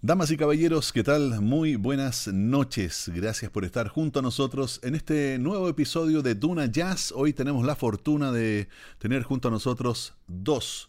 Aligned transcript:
Damas 0.00 0.30
y 0.30 0.36
caballeros, 0.36 0.92
¿qué 0.92 1.02
tal? 1.02 1.40
Muy 1.40 1.74
buenas 1.74 2.28
noches. 2.28 3.10
Gracias 3.12 3.50
por 3.50 3.64
estar 3.64 3.88
junto 3.88 4.20
a 4.20 4.22
nosotros 4.22 4.78
en 4.84 4.94
este 4.94 5.40
nuevo 5.40 5.68
episodio 5.68 6.22
de 6.22 6.36
Duna 6.36 6.66
Jazz. 6.66 7.12
Hoy 7.16 7.32
tenemos 7.32 7.66
la 7.66 7.74
fortuna 7.74 8.30
de 8.30 8.68
tener 9.00 9.24
junto 9.24 9.48
a 9.48 9.50
nosotros 9.50 10.14
dos 10.28 10.88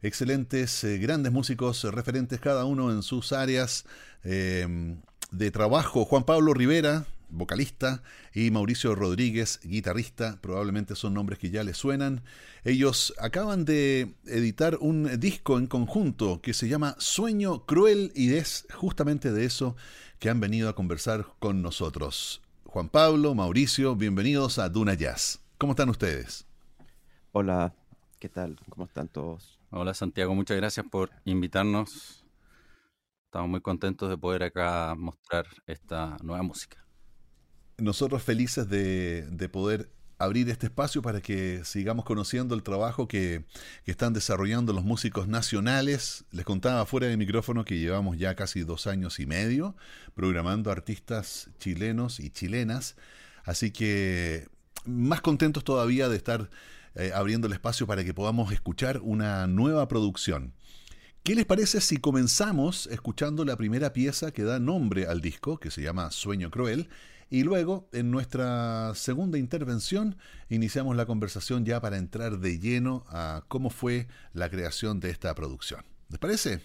excelentes, 0.00 0.84
eh, 0.84 0.98
grandes 0.98 1.32
músicos, 1.32 1.82
referentes 1.92 2.38
cada 2.38 2.66
uno 2.66 2.92
en 2.92 3.02
sus 3.02 3.32
áreas 3.32 3.84
eh, 4.22 4.94
de 5.32 5.50
trabajo. 5.50 6.04
Juan 6.04 6.22
Pablo 6.22 6.54
Rivera, 6.54 7.04
vocalista, 7.28 8.02
y 8.34 8.50
Mauricio 8.50 8.94
Rodríguez, 8.94 9.60
guitarrista, 9.62 10.38
probablemente 10.40 10.94
son 10.94 11.14
nombres 11.14 11.38
que 11.38 11.50
ya 11.50 11.64
les 11.64 11.76
suenan. 11.76 12.22
Ellos 12.64 13.14
acaban 13.18 13.64
de 13.64 14.14
editar 14.26 14.78
un 14.80 15.18
disco 15.18 15.58
en 15.58 15.66
conjunto 15.66 16.40
que 16.40 16.54
se 16.54 16.68
llama 16.68 16.96
Sueño 16.98 17.64
Cruel 17.66 18.12
y 18.14 18.34
es 18.34 18.66
justamente 18.74 19.32
de 19.32 19.44
eso 19.44 19.76
que 20.18 20.30
han 20.30 20.40
venido 20.40 20.68
a 20.68 20.74
conversar 20.74 21.26
con 21.38 21.62
nosotros. 21.62 22.42
Juan 22.64 22.88
Pablo, 22.88 23.34
Mauricio, 23.34 23.96
bienvenidos 23.96 24.58
a 24.58 24.68
Duna 24.68 24.94
Jazz. 24.94 25.40
¿Cómo 25.58 25.72
están 25.72 25.88
ustedes? 25.88 26.46
Hola, 27.32 27.74
¿qué 28.18 28.28
tal? 28.28 28.58
¿Cómo 28.68 28.86
están 28.86 29.08
todos? 29.08 29.58
Hola 29.70 29.94
Santiago, 29.94 30.34
muchas 30.34 30.56
gracias 30.56 30.86
por 30.90 31.10
invitarnos. 31.24 32.24
Estamos 33.26 33.50
muy 33.50 33.60
contentos 33.60 34.08
de 34.08 34.16
poder 34.16 34.44
acá 34.44 34.94
mostrar 34.96 35.46
esta 35.66 36.16
nueva 36.22 36.42
música 36.42 36.85
nosotros 37.78 38.22
felices 38.22 38.68
de, 38.68 39.48
poder 39.52 39.90
abrir 40.18 40.48
este 40.48 40.66
espacio 40.66 41.02
para 41.02 41.20
que 41.20 41.62
sigamos 41.64 42.04
conociendo 42.04 42.54
el 42.54 42.62
trabajo 42.62 43.06
que, 43.06 43.44
están 43.84 44.12
desarrollando 44.12 44.72
los 44.72 44.84
músicos 44.84 45.28
nacionales. 45.28 46.24
Les 46.32 46.44
contaba 46.44 46.86
fuera 46.86 47.06
de 47.06 47.16
micrófono 47.16 47.64
que 47.64 47.78
llevamos 47.78 48.18
ya 48.18 48.34
casi 48.34 48.62
dos 48.62 48.86
años 48.86 49.20
y 49.20 49.26
medio 49.26 49.76
programando 50.14 50.70
artistas 50.70 51.50
chilenos 51.58 52.20
y 52.20 52.30
chilenas. 52.30 52.96
Así 53.44 53.70
que 53.70 54.48
más 54.84 55.20
contentos 55.20 55.64
todavía 55.64 56.08
de 56.08 56.16
estar 56.16 56.50
eh, 56.94 57.12
abriendo 57.14 57.46
el 57.46 57.52
espacio 57.52 57.86
para 57.86 58.04
que 58.04 58.14
podamos 58.14 58.52
escuchar 58.52 59.00
una 59.02 59.46
nueva 59.46 59.86
producción. 59.86 60.54
¿Qué 61.22 61.34
les 61.34 61.44
parece 61.44 61.80
si 61.80 61.96
comenzamos 61.96 62.86
escuchando 62.86 63.44
la 63.44 63.56
primera 63.56 63.92
pieza 63.92 64.30
que 64.30 64.44
da 64.44 64.60
nombre 64.60 65.06
al 65.06 65.20
disco, 65.20 65.58
que 65.58 65.70
se 65.70 65.82
llama 65.82 66.10
Sueño 66.12 66.50
Cruel? 66.50 66.88
Y 67.28 67.42
luego, 67.42 67.88
en 67.92 68.10
nuestra 68.10 68.94
segunda 68.94 69.38
intervención, 69.38 70.16
iniciamos 70.48 70.96
la 70.96 71.06
conversación 71.06 71.64
ya 71.64 71.80
para 71.80 71.96
entrar 71.96 72.38
de 72.38 72.58
lleno 72.58 73.04
a 73.08 73.44
cómo 73.48 73.70
fue 73.70 74.06
la 74.32 74.48
creación 74.48 75.00
de 75.00 75.10
esta 75.10 75.34
producción. 75.34 75.84
¿Les 76.08 76.20
parece? 76.20 76.60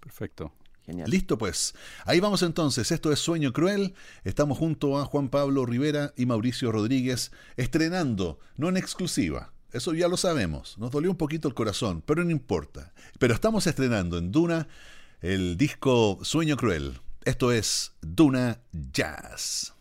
Perfecto. 0.00 0.52
Genial. 0.84 1.08
Listo 1.08 1.38
pues. 1.38 1.74
Ahí 2.04 2.18
vamos 2.18 2.42
entonces. 2.42 2.90
Esto 2.90 3.12
es 3.12 3.20
Sueño 3.20 3.52
Cruel. 3.52 3.94
Estamos 4.24 4.58
junto 4.58 4.98
a 4.98 5.04
Juan 5.04 5.28
Pablo 5.28 5.66
Rivera 5.66 6.12
y 6.16 6.26
Mauricio 6.26 6.72
Rodríguez 6.72 7.30
estrenando, 7.56 8.40
no 8.56 8.68
en 8.68 8.76
exclusiva. 8.76 9.52
Eso 9.72 9.94
ya 9.94 10.08
lo 10.08 10.16
sabemos. 10.16 10.76
Nos 10.78 10.90
dolió 10.90 11.10
un 11.10 11.16
poquito 11.16 11.46
el 11.46 11.54
corazón, 11.54 12.02
pero 12.04 12.24
no 12.24 12.30
importa. 12.32 12.92
Pero 13.20 13.34
estamos 13.34 13.68
estrenando 13.68 14.18
en 14.18 14.32
Duna 14.32 14.66
el 15.20 15.56
disco 15.56 16.18
Sueño 16.22 16.56
Cruel. 16.56 16.98
Esto 17.24 17.52
es 17.52 17.92
Duna 18.00 18.62
Jazz. 18.72 19.74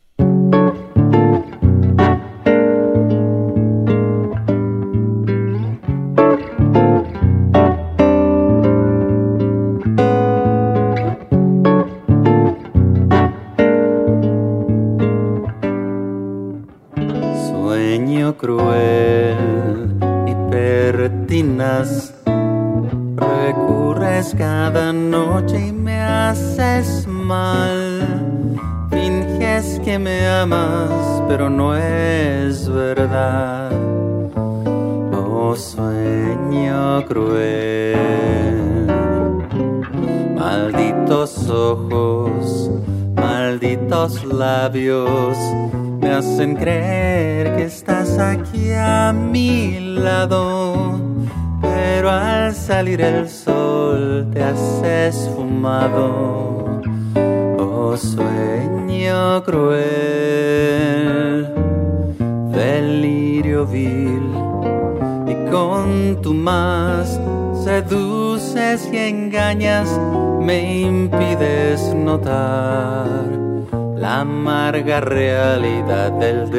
Amarga 74.79 75.01
realidad 75.01 76.11
del 76.13 76.49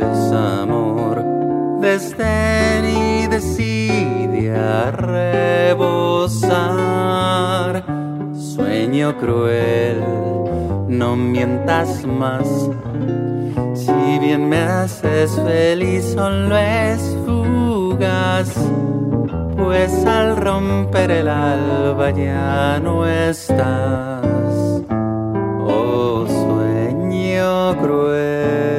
desamor, 0.00 1.24
desdén 1.80 2.84
y 2.84 3.28
desidia 3.28 4.90
rebosar, 4.90 6.24
sueño 8.34 9.16
cruel 9.18 10.02
no 10.88 11.14
mientas 11.16 12.04
más. 12.04 12.48
Si 13.74 14.18
bien 14.18 14.48
me 14.48 14.58
haces 14.58 15.30
feliz, 15.46 16.04
solo 16.14 16.56
es 16.56 17.16
fugaz. 17.24 18.52
Pues 19.56 20.04
al 20.06 20.36
romper 20.36 21.10
el 21.10 21.28
alba 21.28 22.10
ya 22.10 22.80
no 22.80 23.06
estás. 23.06 24.07
Sueño 28.18 28.77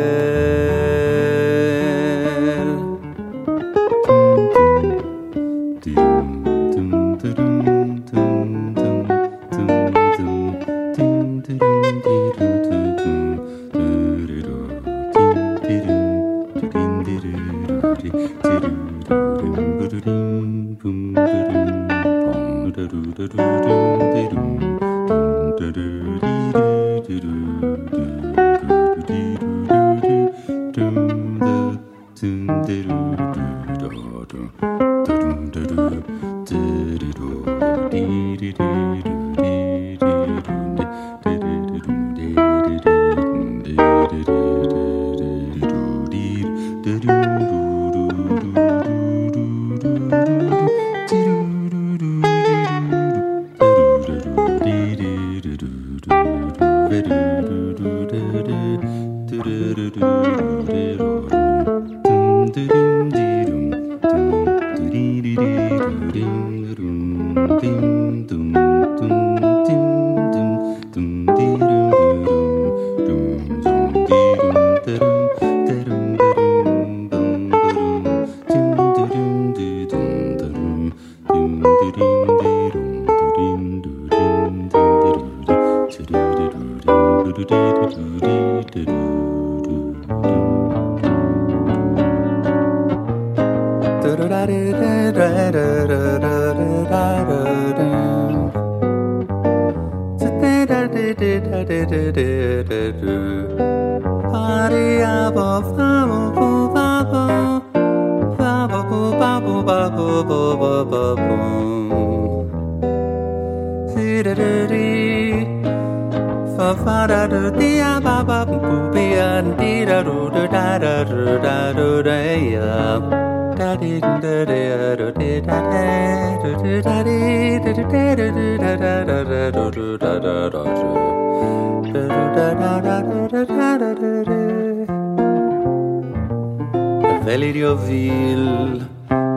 delirio 137.29 137.77
vil 137.77 138.87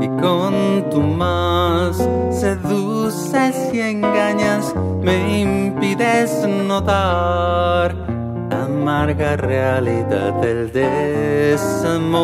y 0.01 0.09
con 0.21 0.55
tu 0.91 1.01
más 1.01 1.97
seduces 2.31 3.55
y 3.73 3.81
engañas, 3.81 4.75
me 5.03 5.43
impides 5.43 6.47
notar 6.67 7.95
la 8.51 8.65
amarga 8.65 9.37
realidad 9.37 10.33
del 10.41 10.73
desamor, 10.73 12.15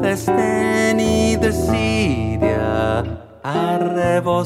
desdén 0.00 1.00
y 1.00 1.36
desidia 1.36 3.04
a 3.42 3.78
rebosar. 3.78 4.42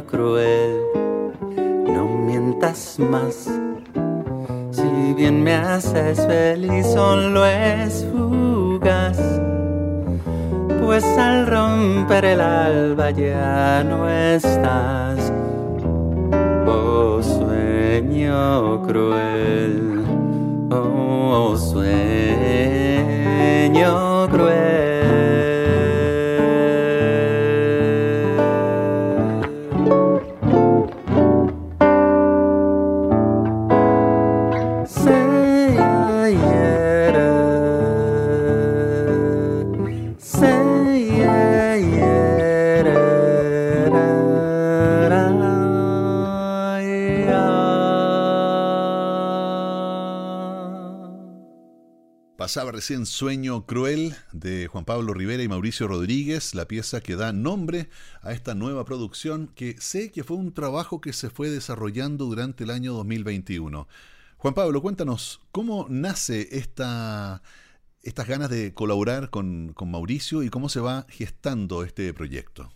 Cruel, 0.00 0.80
no 1.86 2.06
mientas 2.06 2.98
más 2.98 3.50
si 4.72 5.12
bien 5.14 5.44
me 5.44 5.54
haces 5.54 6.26
feliz, 6.26 6.86
solo 6.86 7.44
es 7.44 8.06
fugaz. 8.10 9.18
Pues 10.82 11.04
al 11.04 11.46
romper 11.46 12.24
el 12.24 12.40
alba 12.40 13.10
ya 13.10 13.84
no 13.84 14.08
estás. 14.08 15.32
Oh 16.66 17.22
sueño 17.22 18.82
cruel, 18.86 19.31
Pasaba 52.52 52.72
recién 52.72 53.06
Sueño 53.06 53.64
Cruel 53.64 54.14
de 54.32 54.66
Juan 54.66 54.84
Pablo 54.84 55.14
Rivera 55.14 55.42
y 55.42 55.48
Mauricio 55.48 55.88
Rodríguez, 55.88 56.54
la 56.54 56.68
pieza 56.68 57.00
que 57.00 57.16
da 57.16 57.32
nombre 57.32 57.88
a 58.20 58.34
esta 58.34 58.54
nueva 58.54 58.84
producción 58.84 59.48
que 59.54 59.76
sé 59.80 60.12
que 60.12 60.22
fue 60.22 60.36
un 60.36 60.52
trabajo 60.52 61.00
que 61.00 61.14
se 61.14 61.30
fue 61.30 61.48
desarrollando 61.48 62.26
durante 62.26 62.64
el 62.64 62.70
año 62.70 62.92
2021. 62.92 63.88
Juan 64.36 64.52
Pablo, 64.52 64.82
cuéntanos, 64.82 65.40
¿cómo 65.50 65.86
nace 65.88 66.46
esta, 66.52 67.42
estas 68.02 68.28
ganas 68.28 68.50
de 68.50 68.74
colaborar 68.74 69.30
con, 69.30 69.72
con 69.72 69.90
Mauricio 69.90 70.42
y 70.42 70.50
cómo 70.50 70.68
se 70.68 70.80
va 70.80 71.06
gestando 71.08 71.84
este 71.84 72.12
proyecto? 72.12 72.70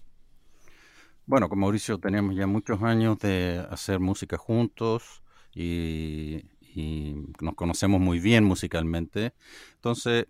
Bueno, 1.26 1.50
con 1.50 1.58
Mauricio 1.58 1.98
tenemos 1.98 2.34
ya 2.34 2.46
muchos 2.46 2.82
años 2.82 3.18
de 3.18 3.62
hacer 3.68 4.00
música 4.00 4.38
juntos 4.38 5.22
y 5.54 6.46
y 6.76 7.14
nos 7.40 7.54
conocemos 7.54 8.00
muy 8.00 8.20
bien 8.20 8.44
musicalmente. 8.44 9.32
Entonces, 9.76 10.26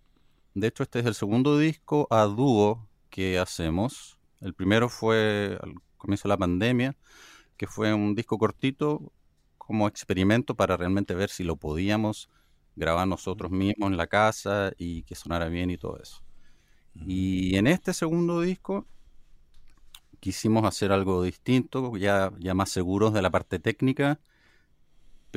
de 0.54 0.68
hecho, 0.68 0.84
este 0.84 1.00
es 1.00 1.06
el 1.06 1.14
segundo 1.14 1.58
disco 1.58 2.06
a 2.08 2.22
dúo 2.22 2.88
que 3.10 3.38
hacemos. 3.38 4.16
El 4.40 4.54
primero 4.54 4.88
fue 4.88 5.58
al 5.60 5.74
comienzo 5.96 6.28
de 6.28 6.32
la 6.32 6.36
pandemia, 6.36 6.96
que 7.56 7.66
fue 7.66 7.92
un 7.92 8.14
disco 8.14 8.38
cortito 8.38 9.12
como 9.58 9.88
experimento 9.88 10.54
para 10.54 10.76
realmente 10.76 11.14
ver 11.14 11.30
si 11.30 11.42
lo 11.42 11.56
podíamos 11.56 12.30
grabar 12.76 13.08
nosotros 13.08 13.50
mismos 13.50 13.90
en 13.90 13.96
la 13.96 14.06
casa 14.06 14.72
y 14.78 15.02
que 15.02 15.16
sonara 15.16 15.48
bien 15.48 15.70
y 15.70 15.78
todo 15.78 15.98
eso. 16.00 16.22
Y 16.94 17.56
en 17.56 17.66
este 17.66 17.92
segundo 17.92 18.40
disco 18.40 18.86
quisimos 20.20 20.64
hacer 20.64 20.92
algo 20.92 21.24
distinto, 21.24 21.96
ya, 21.96 22.30
ya 22.38 22.54
más 22.54 22.70
seguros 22.70 23.12
de 23.12 23.22
la 23.22 23.30
parte 23.30 23.58
técnica 23.58 24.20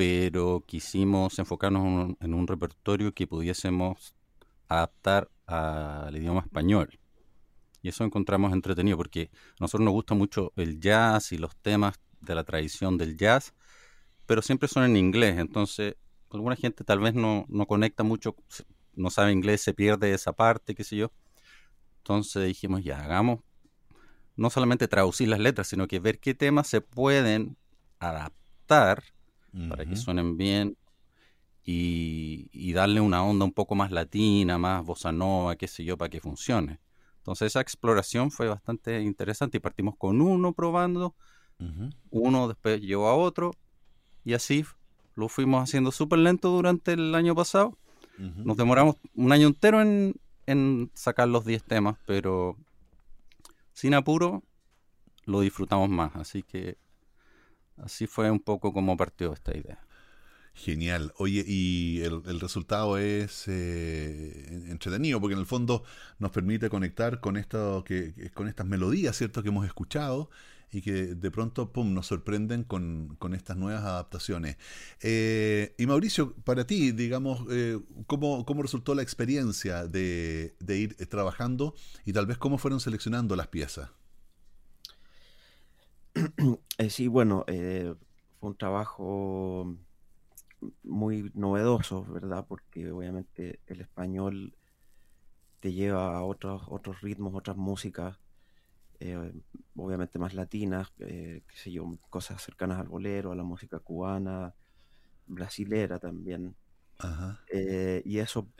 pero 0.00 0.64
quisimos 0.66 1.38
enfocarnos 1.38 2.16
en 2.20 2.32
un, 2.32 2.46
repertorio 2.46 3.12
que 3.12 3.26
pudiésemos 3.26 4.14
adaptar 4.66 5.30
al 5.44 6.16
idioma 6.16 6.40
español. 6.40 6.98
Y 7.82 7.90
eso 7.90 8.04
encontramos 8.04 8.54
entretenido 8.54 8.96
porque 8.96 9.28
a 9.30 9.56
nosotros 9.60 9.84
nos 9.84 9.92
gusta 9.92 10.14
mucho 10.14 10.54
el 10.56 10.80
jazz 10.80 11.32
y 11.32 11.36
los 11.36 11.54
temas 11.54 12.00
de 12.22 12.34
la 12.34 12.44
tradición 12.44 12.96
del 12.96 13.18
jazz, 13.18 13.52
pero 14.24 14.40
siempre 14.40 14.68
son 14.68 14.84
en 14.84 14.96
inglés. 14.96 15.36
Entonces, 15.38 15.96
alguna 16.30 16.56
gente 16.56 16.82
tal 16.82 17.00
vez 17.00 17.12
no, 17.12 17.44
no 17.50 17.66
conecta 17.66 18.02
mucho, 18.02 18.36
no 18.94 19.10
sabe 19.10 19.32
inglés, 19.32 19.60
se 19.60 19.74
pierde 19.74 20.14
esa 20.14 20.32
parte, 20.32 20.74
qué 20.74 20.82
sé 20.82 20.96
yo. 20.96 21.12
Entonces 21.98 22.46
dijimos, 22.46 22.82
ya, 22.82 23.04
hagamos 23.04 23.40
no 24.34 24.48
solamente 24.48 24.88
traducir 24.88 25.28
las 25.28 25.40
letras, 25.40 25.68
sino 25.68 25.86
que 25.86 26.00
ver 26.00 26.20
qué 26.20 26.32
temas 26.32 26.68
se 26.68 26.80
pueden 26.80 27.58
adaptar 27.98 29.02
para 29.68 29.84
que 29.84 29.96
suenen 29.96 30.36
bien 30.36 30.76
y, 31.64 32.72
darle 32.72 33.00
una 33.00 33.22
onda 33.22 33.44
un 33.44 33.52
poco 33.52 33.74
más 33.74 33.90
latina, 33.90 34.58
más 34.58 34.84
bossa 34.84 35.12
nova, 35.12 35.56
qué 35.56 35.68
sé 35.68 35.84
yo, 35.84 35.96
para 35.96 36.08
que 36.08 36.20
funcione. 36.20 36.80
Entonces 37.18 37.46
esa 37.48 37.60
exploración 37.60 38.30
fue 38.30 38.48
bastante 38.48 39.00
interesante 39.02 39.58
y 39.58 39.60
partimos 39.60 39.96
con 39.96 40.20
uno 40.20 40.52
probando, 40.52 41.14
uno 42.10 42.48
después 42.48 42.80
llevó 42.80 43.08
a 43.08 43.14
otro 43.14 43.50
y 44.24 44.32
así 44.32 44.64
lo 45.14 45.28
fuimos 45.28 45.62
haciendo 45.62 45.92
súper 45.92 46.20
lento 46.20 46.48
durante 46.50 46.94
el 46.94 47.14
año 47.14 47.34
pasado. 47.34 47.76
Nos 48.16 48.56
demoramos 48.56 48.96
un 49.14 49.32
año 49.32 49.46
entero 49.46 49.80
en, 49.80 50.14
en 50.46 50.90
sacar 50.94 51.28
los 51.28 51.44
10 51.44 51.64
temas, 51.64 51.96
pero 52.06 52.56
sin 53.72 53.94
apuro 53.94 54.42
lo 55.24 55.40
disfrutamos 55.40 55.88
más. 55.88 56.14
Así 56.16 56.42
que 56.42 56.76
Así 57.76 58.06
fue 58.06 58.30
un 58.30 58.40
poco 58.40 58.72
como 58.72 58.96
partió 58.96 59.32
esta 59.32 59.56
idea. 59.56 59.80
Genial. 60.54 61.12
Oye, 61.16 61.44
y 61.46 62.02
el, 62.02 62.40
resultado 62.40 62.98
es 62.98 63.44
eh, 63.48 64.66
entretenido 64.68 65.20
porque 65.20 65.34
en 65.34 65.40
el 65.40 65.46
fondo 65.46 65.84
nos 66.18 66.32
permite 66.32 66.68
conectar 66.68 67.20
con 67.20 67.36
esto 67.36 67.84
que, 67.84 68.30
con 68.34 68.48
estas 68.48 68.66
melodías, 68.66 69.16
¿cierto? 69.16 69.42
que 69.42 69.48
hemos 69.48 69.64
escuchado 69.64 70.28
y 70.72 70.82
que 70.82 71.14
de 71.14 71.30
pronto 71.30 71.72
pum, 71.72 71.94
nos 71.94 72.06
sorprenden 72.06 72.64
con, 72.64 73.16
estas 73.34 73.56
nuevas 73.56 73.84
adaptaciones. 73.84 74.56
Eh, 75.00 75.74
y 75.78 75.86
Mauricio, 75.86 76.34
para 76.44 76.66
ti, 76.66 76.92
digamos, 76.92 77.40
eh, 77.50 77.78
¿cómo, 78.06 78.44
resultó 78.62 78.94
la 78.94 79.02
experiencia 79.02 79.86
de, 79.86 80.54
de 80.60 80.78
ir 80.78 80.96
trabajando 81.08 81.74
y 82.04 82.12
tal 82.12 82.26
vez 82.26 82.38
cómo 82.38 82.58
fueron 82.58 82.80
seleccionando 82.80 83.36
las 83.36 83.48
piezas? 83.48 83.90
Eh, 86.78 86.88
sí, 86.88 87.08
bueno, 87.08 87.44
eh, 87.46 87.94
fue 88.38 88.50
un 88.50 88.56
trabajo 88.56 89.76
muy 90.82 91.30
novedoso, 91.34 92.04
¿verdad? 92.04 92.46
Porque 92.48 92.90
obviamente 92.90 93.60
el 93.66 93.82
español 93.82 94.54
te 95.60 95.72
lleva 95.72 96.16
a 96.16 96.22
otros, 96.22 96.62
otros 96.68 97.02
ritmos, 97.02 97.34
otras 97.34 97.58
músicas, 97.58 98.18
eh, 98.98 99.32
obviamente 99.76 100.18
más 100.18 100.32
latinas, 100.32 100.90
qué 100.96 101.42
sé 101.54 101.70
yo, 101.70 101.98
cosas 102.08 102.42
cercanas 102.42 102.80
al 102.80 102.88
bolero, 102.88 103.32
a 103.32 103.36
la 103.36 103.44
música 103.44 103.78
cubana, 103.78 104.54
brasilera 105.26 105.98
también. 105.98 106.56
y 108.04 108.18
eso 108.18 108.50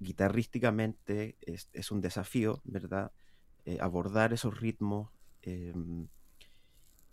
guitarrísticamente 0.00 1.36
es, 1.40 1.68
es, 1.72 1.90
un 1.92 2.00
desafío, 2.00 2.60
¿verdad? 2.64 3.12
abordar 3.78 4.32
esos 4.32 4.58
ritmos 4.60 5.10
em, 5.42 6.08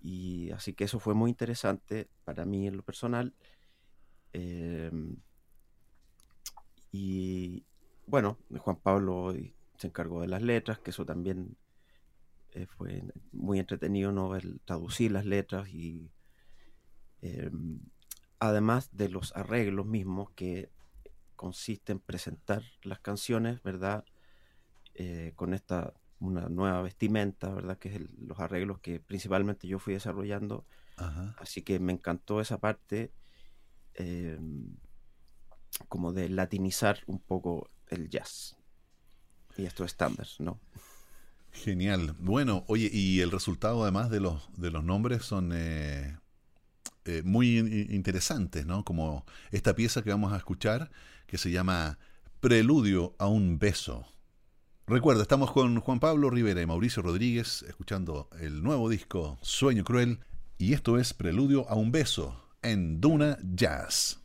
y 0.01 0.51
así 0.51 0.74
que 0.74 0.86
eso 0.86 1.00
fue 1.00 1.13
muy 1.13 1.30
interesante 1.32 2.10
para 2.24 2.46
mí 2.46 2.68
en 2.68 2.77
lo 2.77 2.84
personal. 2.84 3.34
Em, 4.34 5.18
y 6.92 7.66
bueno, 8.06 8.38
Juan 8.60 8.77
Pablo 8.77 9.34
se 9.77 9.88
encargó 9.88 10.22
de 10.22 10.27
las 10.27 10.42
letras, 10.42 10.80
que 10.80 10.92
eso 10.92 11.06
también 11.06 11.58
eh, 12.54 12.66
fue 12.66 13.04
muy 13.32 13.60
entretenido, 13.60 14.12
¿no? 14.12 14.36
El 14.36 14.60
traducir 14.62 15.12
las 15.12 15.25
letras 15.25 15.70
y 15.70 16.12
em, 17.22 17.80
además 18.39 18.89
de 18.94 19.10
los 19.10 19.36
arreglos 19.36 19.86
mismos 19.86 20.32
que 20.32 20.72
consiste 21.36 21.92
en 21.92 22.00
presentar 22.00 22.63
las 22.84 23.00
canciones, 23.00 23.62
¿verdad? 23.63 24.06
Eh, 24.96 25.34
con 25.36 25.54
esta 25.54 25.94
una 26.19 26.50
nueva 26.50 26.81
vestimenta, 26.81 27.50
¿verdad? 27.50 27.77
Que 27.77 27.95
es 27.95 28.01
los 28.19 28.39
arreglos 28.39 28.79
que 28.79 29.00
principalmente 29.00 29.67
yo 29.67 29.79
fui 29.79 29.93
desarrollando. 29.93 30.65
Así 31.38 31.62
que 31.62 31.79
me 31.79 31.93
encantó 31.93 32.41
esa 32.41 32.57
parte 32.57 33.12
em, 33.93 34.75
como 35.88 36.12
de 36.12 36.27
latinizar 36.29 37.00
un 37.05 37.19
poco 37.19 37.69
el 37.89 38.09
jazz. 38.09 38.57
Y 39.57 39.65
esto 39.65 39.83
estándar, 39.83 40.27
¿no? 40.39 40.59
Genial. 41.51 42.15
Bueno, 42.19 42.63
oye, 42.67 42.89
y 42.91 43.21
el 43.21 43.31
resultado 43.31 43.83
además 43.83 44.09
de 44.09 44.19
los, 44.19 44.50
de 44.57 44.71
los 44.71 44.83
nombres 44.83 45.24
son 45.24 45.51
eh, 45.53 46.17
eh, 47.05 47.21
muy 47.24 47.57
interesantes, 47.57 48.65
¿no? 48.65 48.83
Como 48.83 49.25
esta 49.51 49.75
pieza 49.75 50.03
que 50.03 50.09
vamos 50.09 50.33
a 50.33 50.38
escuchar, 50.38 50.91
que 51.25 51.38
se 51.38 51.51
llama 51.51 51.97
Preludio 52.39 53.15
a 53.17 53.27
un 53.27 53.59
beso. 53.59 54.05
Recuerda, 54.89 55.22
estamos 55.22 55.51
con 55.51 55.82
Juan 55.82 56.00
Pablo 56.00 56.29
Rivera 56.29 56.62
y 56.62 56.65
Mauricio 56.65 57.03
Rodríguez 57.03 57.62
escuchando 57.67 58.29
el 58.39 58.63
nuevo 58.63 58.88
disco 58.88 59.38
Sueño 59.41 59.84
Cruel 59.84 60.20
y 60.58 60.72
esto 60.72 60.98
es 60.98 61.13
Preludio 61.13 61.67
a 61.67 61.75
un 61.75 61.91
beso 61.91 62.41
en 62.62 63.01
Duna 63.01 63.38
Jazz. 63.44 64.22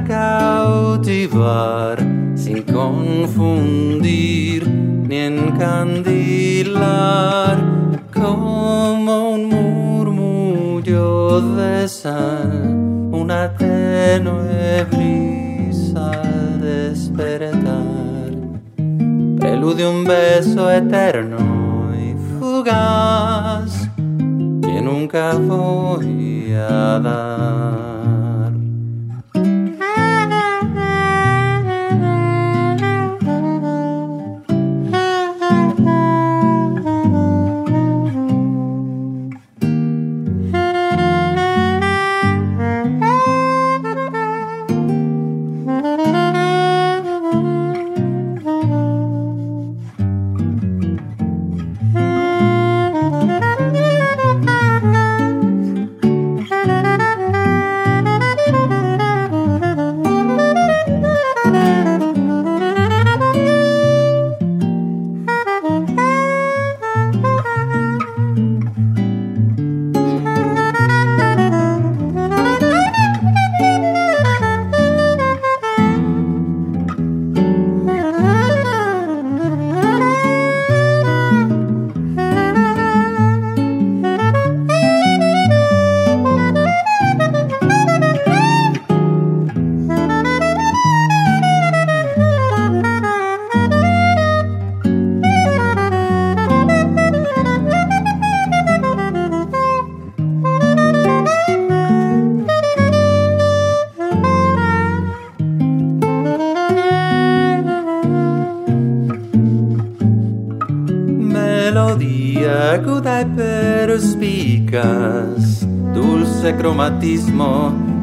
Cautivar 0.00 1.98
sin 2.34 2.62
confundir 2.62 4.66
ni 4.66 5.18
encandilar 5.18 6.82
como 8.12 9.34
un 9.34 9.48
murmullo 9.48 11.40
de 11.56 11.86
sal, 11.86 12.74
una 13.12 13.54
tenue 13.54 14.84
brisa 14.90 16.10
al 16.10 16.60
despertar, 16.60 18.32
preludio 19.38 19.90
un 19.90 20.04
beso 20.04 20.70
eterno 20.70 21.92
y 21.94 22.14
fugaz 22.38 23.88
que 24.62 24.80
nunca 24.80 25.34
voy 25.34 26.54
a 26.54 26.98
dar. 26.98 28.01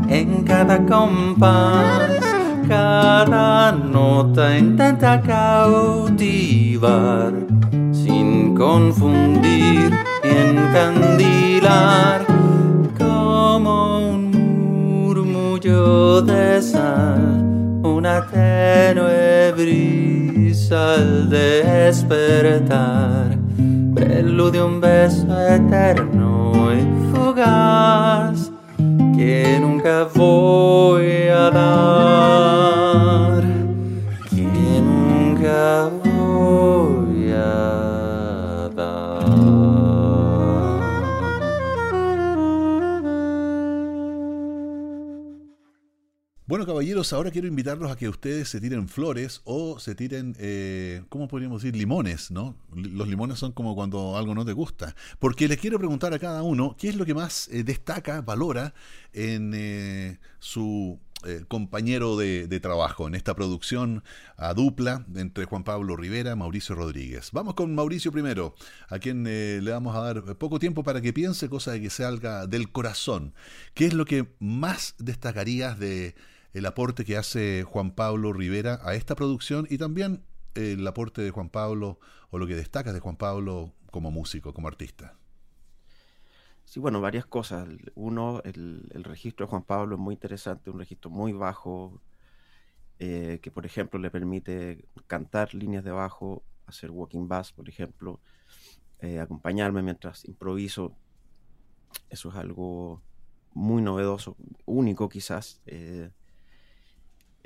En 0.10 0.44
cada 0.44 0.86
compás. 0.86 2.10
Cada 2.68 3.72
nota 3.72 4.58
intenta 4.58 5.22
cautivar 5.22 7.32
sin 7.92 8.56
confundir 8.56 9.94
y 10.24 10.28
encandilar 10.28 12.26
como 12.98 14.10
un 14.12 14.32
murmullo 14.32 16.22
de 16.22 16.62
sal, 16.62 17.44
una 17.84 18.26
tenue 18.28 19.52
brisa 19.58 20.96
al 20.96 21.30
despertar, 21.30 23.38
preludio 23.96 24.68
un 24.68 24.80
beso 24.80 25.28
eterno 25.48 26.39
que 29.16 29.58
nunca 29.62 30.04
voy 30.14 31.30
a 31.30 31.50
dar, 31.50 33.42
que 34.30 34.82
nunca 34.82 35.88
voy 35.88 35.88
a 35.88 35.90
dar. 35.94 35.99
Caballeros, 46.80 47.12
ahora 47.12 47.30
quiero 47.30 47.46
invitarlos 47.46 47.92
a 47.92 47.98
que 47.98 48.08
ustedes 48.08 48.48
se 48.48 48.62
tiren 48.62 48.88
flores 48.88 49.42
o 49.44 49.80
se 49.80 49.96
tiren, 49.96 50.34
eh, 50.40 51.04
¿cómo 51.10 51.28
podríamos 51.28 51.62
decir? 51.62 51.76
Limones, 51.76 52.32
¿no? 52.32 52.56
Los 52.74 53.06
limones 53.06 53.38
son 53.38 53.52
como 53.52 53.76
cuando 53.76 54.16
algo 54.16 54.34
no 54.34 54.46
te 54.46 54.54
gusta. 54.54 54.96
Porque 55.20 55.50
les 55.50 55.58
quiero 55.58 55.78
preguntar 55.78 56.14
a 56.14 56.20
cada 56.20 56.42
uno 56.42 56.78
qué 56.80 56.88
es 56.88 56.96
lo 56.96 57.06
que 57.06 57.14
más 57.14 57.50
eh, 57.50 57.66
destaca, 57.66 58.22
valora 58.22 58.74
en 59.12 59.52
eh, 59.54 60.20
su 60.40 60.98
compañero 61.50 62.16
de, 62.16 62.48
de, 62.48 62.62
trabajo, 62.62 63.06
en 63.06 63.14
esta 63.14 63.36
producción 63.36 64.06
a 64.38 64.54
dupla 64.54 65.06
entre 65.16 65.44
Juan 65.44 65.66
Pablo 65.66 65.98
Rivera 65.98 66.32
y 66.32 66.36
Mauricio 66.38 66.76
Rodríguez. 66.76 67.32
Vamos 67.34 67.56
con 67.56 67.76
Mauricio 67.76 68.14
primero, 68.14 68.56
a 68.88 69.00
quien 69.00 69.26
le 69.26 69.70
vamos 69.70 69.98
a 69.98 70.00
dar 70.00 70.38
poco 70.38 70.60
tiempo 70.60 70.82
para 70.82 71.02
que 71.02 71.12
piense, 71.12 71.50
cosa 71.50 71.74
de 71.74 71.82
que 71.82 71.90
salga 71.90 72.48
del 72.48 72.72
corazón. 72.72 73.34
¿Qué 73.74 73.86
es 73.86 73.94
lo 73.94 74.06
que 74.06 74.30
más 74.40 74.96
destacarías 74.98 75.78
de 75.78 76.16
el 76.54 76.66
aporte 76.66 77.06
que 77.06 77.18
hace 77.18 77.64
Juan 77.64 77.92
Pablo 77.92 78.34
Rivera 78.34 78.80
a 78.84 78.96
esta 78.96 79.16
producción 79.16 79.68
y 79.70 79.78
también 79.78 80.24
el 80.56 80.86
aporte 80.88 81.22
de 81.22 81.32
Juan 81.32 81.50
Pablo 81.50 82.00
o 82.32 82.38
lo 82.38 82.48
que 82.48 82.56
destacas 82.56 82.94
de 82.94 83.00
Juan 83.00 83.18
Pablo 83.18 83.74
como 83.92 84.12
músico, 84.12 84.54
como 84.54 84.68
artista. 84.68 85.16
Sí, 86.66 86.80
bueno, 86.80 87.02
varias 87.02 87.26
cosas. 87.26 87.68
Uno, 87.96 88.42
el, 88.44 88.90
el 88.94 89.04
registro 89.04 89.46
de 89.46 89.50
Juan 89.50 89.64
Pablo 89.64 89.96
es 89.96 90.02
muy 90.02 90.14
interesante, 90.14 90.70
un 90.70 90.80
registro 90.80 91.10
muy 91.10 91.34
bajo, 91.34 92.00
eh, 93.00 93.40
que 93.42 93.50
por 93.50 93.66
ejemplo 93.66 94.00
le 94.00 94.12
permite 94.12 94.86
cantar 95.08 95.54
líneas 95.56 95.84
de 95.84 95.92
bajo, 95.92 96.44
hacer 96.68 96.92
walking 96.92 97.28
bass, 97.28 97.52
por 97.54 97.70
ejemplo, 97.70 98.20
eh, 99.00 99.20
acompañarme 99.20 99.82
mientras 99.82 100.26
improviso. 100.26 100.96
Eso 102.10 102.30
es 102.30 102.36
algo 102.36 103.02
muy 103.54 103.82
novedoso, 103.82 104.36
único 104.66 105.10
quizás. 105.10 105.62
Eh, 105.66 106.12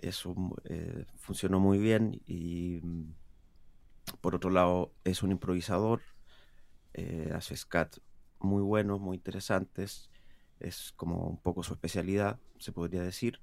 eso 0.04 0.36
eh, 0.66 1.06
funcionó 1.18 1.60
muy 1.60 1.78
bien 1.78 2.22
y 2.26 2.80
mm, 2.84 3.14
por 4.22 4.36
otro 4.36 4.50
lado 4.50 4.94
es 5.04 5.24
un 5.24 5.32
improvisador, 5.32 6.02
eh, 6.94 7.32
hace 7.34 7.56
scat 7.56 7.98
muy 8.40 8.62
buenos, 8.62 9.00
muy 9.00 9.18
interesantes, 9.18 10.10
es 10.60 10.94
como 10.96 11.28
un 11.28 11.38
poco 11.38 11.64
su 11.64 11.74
especialidad, 11.74 12.40
se 12.60 12.72
podría 12.72 13.02
decir, 13.02 13.40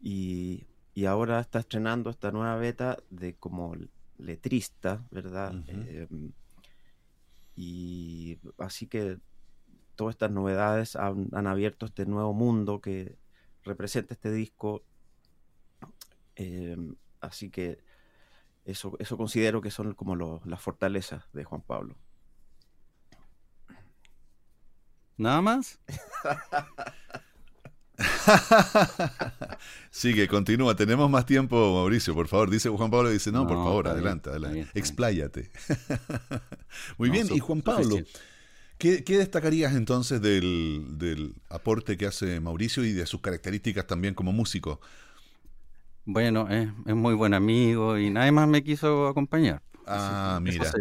y, 0.00 0.66
y 0.94 1.04
ahora 1.04 1.40
está 1.40 1.60
estrenando 1.60 2.10
esta 2.10 2.30
nueva 2.32 2.56
beta 2.56 2.98
de 3.10 3.34
como 3.34 3.74
letrista, 4.18 5.06
¿verdad? 5.10 5.54
Uh 5.54 5.58
-huh. 5.58 5.84
eh, 5.88 6.08
y 7.54 8.38
así 8.58 8.86
que 8.86 9.18
todas 9.94 10.14
estas 10.14 10.30
novedades 10.30 10.96
han, 10.96 11.28
han 11.32 11.46
abierto 11.46 11.86
este 11.86 12.04
nuevo 12.06 12.34
mundo 12.34 12.80
que 12.80 13.16
representa 13.64 14.14
este 14.14 14.30
disco 14.30 14.82
eh, 16.36 16.76
así 17.20 17.50
que 17.50 17.82
eso, 18.64 18.96
eso 18.98 19.16
considero 19.16 19.60
que 19.60 19.70
son 19.70 19.94
como 19.94 20.16
lo, 20.16 20.40
las 20.44 20.60
fortalezas 20.60 21.24
de 21.32 21.44
Juan 21.44 21.62
Pablo. 21.62 21.96
¿Nada 25.16 25.40
más? 25.40 25.80
Sigue, 29.90 30.28
continúa. 30.28 30.76
Tenemos 30.76 31.08
más 31.08 31.24
tiempo, 31.24 31.74
Mauricio, 31.74 32.14
por 32.14 32.28
favor. 32.28 32.50
Dice 32.50 32.68
Juan 32.68 32.90
Pablo, 32.90 33.08
dice, 33.08 33.32
no, 33.32 33.44
no 33.44 33.48
por 33.48 33.56
favor, 33.56 33.88
adelante, 33.88 34.28
bien, 34.28 34.32
adelante. 34.32 34.54
Bien, 34.54 34.70
Expláyate. 34.74 35.50
Muy 36.98 37.08
no, 37.08 37.12
bien, 37.14 37.28
y 37.32 37.38
Juan 37.38 37.62
Pablo, 37.62 37.96
¿qué, 38.76 39.04
¿qué, 39.04 39.16
destacarías 39.16 39.74
entonces 39.74 40.20
del, 40.20 40.98
del 40.98 41.34
aporte 41.48 41.96
que 41.96 42.06
hace 42.06 42.40
Mauricio 42.40 42.84
y 42.84 42.92
de 42.92 43.06
sus 43.06 43.22
características 43.22 43.86
también 43.86 44.12
como 44.12 44.32
músico? 44.32 44.80
Bueno, 46.06 46.48
es, 46.48 46.68
es, 46.86 46.94
muy 46.94 47.14
buen 47.14 47.34
amigo 47.34 47.98
y 47.98 48.10
nadie 48.10 48.30
más 48.30 48.48
me 48.48 48.62
quiso 48.62 49.08
acompañar. 49.08 49.60
Ah, 49.86 50.36
Así, 50.36 50.44
mira. 50.44 50.72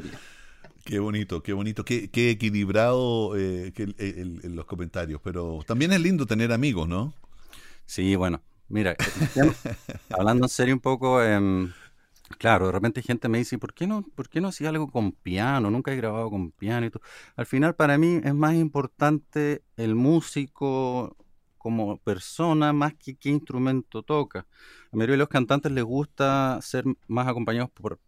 Qué 0.85 0.99
bonito, 0.99 1.41
qué 1.41 1.51
bonito, 1.51 1.83
qué, 1.83 2.11
qué 2.11 2.29
equilibrado 2.29 3.35
eh, 3.35 3.73
que 3.73 3.83
el, 3.83 3.95
el, 3.97 4.39
el, 4.43 4.55
los 4.55 4.65
comentarios. 4.65 5.19
Pero 5.23 5.61
también 5.65 5.91
es 5.93 5.99
lindo 5.99 6.27
tener 6.27 6.51
amigos, 6.51 6.87
¿no? 6.87 7.11
Sí, 7.87 8.15
bueno, 8.15 8.39
mira, 8.69 8.95
hablando 10.11 10.45
en 10.45 10.49
serio 10.49 10.75
un 10.75 10.79
poco, 10.79 11.23
eh, 11.23 11.71
claro, 12.37 12.67
de 12.67 12.71
repente 12.71 13.01
gente 13.01 13.27
me 13.27 13.39
dice, 13.39 13.57
¿por 13.57 13.73
qué 13.73 13.87
no, 13.87 14.03
por 14.03 14.29
qué 14.29 14.41
no 14.41 14.49
hacía 14.49 14.69
algo 14.69 14.91
con 14.91 15.11
piano? 15.11 15.71
Nunca 15.71 15.91
he 15.91 15.95
grabado 15.95 16.29
con 16.29 16.51
piano 16.51 16.85
y 16.85 16.91
todo. 16.91 17.01
Al 17.35 17.47
final, 17.47 17.73
para 17.73 17.97
mí 17.97 18.21
es 18.23 18.35
más 18.35 18.53
importante 18.53 19.63
el 19.77 19.95
músico 19.95 21.17
como 21.65 21.97
persona 21.97 22.73
más 22.73 22.93
que 22.93 23.15
qué 23.15 23.29
instrumento 23.29 24.03
toca. 24.03 24.45
A 24.91 24.95
mayoría 24.95 25.13
de 25.13 25.17
los 25.17 25.29
cantantes 25.29 25.71
les 25.71 25.83
gusta 25.83 26.59
ser 26.61 26.85
más 27.07 27.27
acompañados 27.27 27.71
por, 27.71 27.99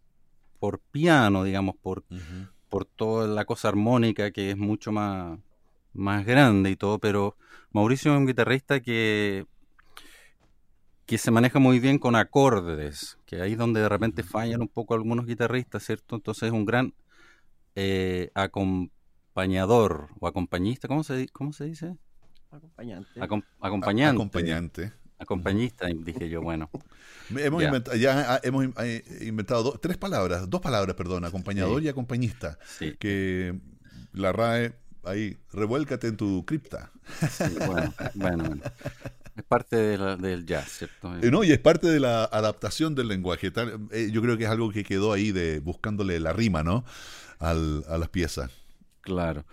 por 0.60 0.78
piano, 0.78 1.42
digamos, 1.42 1.74
por, 1.74 2.04
uh 2.08 2.14
-huh. 2.14 2.50
por 2.68 2.84
toda 2.84 3.26
la 3.26 3.44
cosa 3.44 3.66
armónica 3.66 4.30
que 4.30 4.52
es 4.52 4.56
mucho 4.56 4.92
más, 4.92 5.40
más 5.92 6.24
grande 6.24 6.70
y 6.70 6.76
todo, 6.76 7.00
pero 7.00 7.36
Mauricio 7.72 8.12
es 8.12 8.18
un 8.18 8.26
guitarrista 8.26 8.78
que, 8.78 9.44
que 11.04 11.18
se 11.18 11.32
maneja 11.32 11.58
muy 11.58 11.80
bien 11.80 11.98
con 11.98 12.14
acordes, 12.14 13.18
que 13.26 13.40
ahí 13.42 13.54
es 13.54 13.58
donde 13.58 13.80
de 13.80 13.88
repente 13.88 14.22
fallan 14.22 14.60
un 14.60 14.68
poco 14.68 14.94
algunos 14.94 15.26
guitarristas, 15.26 15.82
¿cierto? 15.84 16.14
Entonces 16.14 16.44
es 16.44 16.52
un 16.52 16.64
gran 16.64 16.94
eh, 17.74 18.30
acompañador 18.34 20.10
o 20.20 20.28
acompañista, 20.28 20.86
¿cómo 20.86 21.02
se, 21.02 21.26
cómo 21.30 21.52
se 21.52 21.64
dice? 21.64 21.96
Acompañante. 22.50 23.20
Acom 23.20 23.42
acompañante. 23.60 24.16
Acompañante. 24.16 24.92
Acompañista, 25.18 25.86
dije 25.86 26.28
yo, 26.28 26.42
bueno. 26.42 26.70
hemos 27.36 27.60
ya, 27.60 27.66
inventado, 27.66 27.96
ya 27.96 28.40
hemos 28.44 28.66
eh, 28.78 29.02
inventado 29.22 29.64
dos, 29.64 29.80
tres 29.80 29.96
palabras, 29.96 30.48
dos 30.48 30.60
palabras, 30.60 30.94
perdón, 30.94 31.24
acompañador 31.24 31.80
sí. 31.80 31.86
y 31.86 31.88
acompañista. 31.88 32.58
Sí. 32.64 32.94
Que 33.00 33.58
la 34.12 34.32
RAE, 34.32 34.74
ahí, 35.04 35.36
revuélcate 35.52 36.06
en 36.06 36.16
tu 36.16 36.44
cripta. 36.46 36.92
Sí, 37.30 37.44
bueno, 37.66 37.94
bueno, 38.14 38.44
bueno, 38.44 38.62
Es 39.38 39.44
parte 39.44 39.76
de 39.76 39.98
la, 39.98 40.16
del 40.16 40.46
jazz, 40.46 40.68
¿cierto? 40.68 41.16
Eh, 41.22 41.30
no, 41.30 41.44
y 41.44 41.52
es 41.52 41.58
parte 41.58 41.86
de 41.86 42.00
la 42.00 42.24
adaptación 42.24 42.94
del 42.94 43.08
lenguaje. 43.08 43.50
Tal, 43.50 43.88
eh, 43.92 44.10
yo 44.12 44.20
creo 44.20 44.36
que 44.36 44.44
es 44.44 44.50
algo 44.50 44.70
que 44.70 44.84
quedó 44.84 45.12
ahí 45.12 45.30
de 45.30 45.60
buscándole 45.60 46.18
la 46.20 46.32
rima, 46.32 46.62
¿no? 46.62 46.84
Al, 47.38 47.84
a 47.88 47.98
las 47.98 48.08
piezas. 48.08 48.50
Claro. 49.00 49.44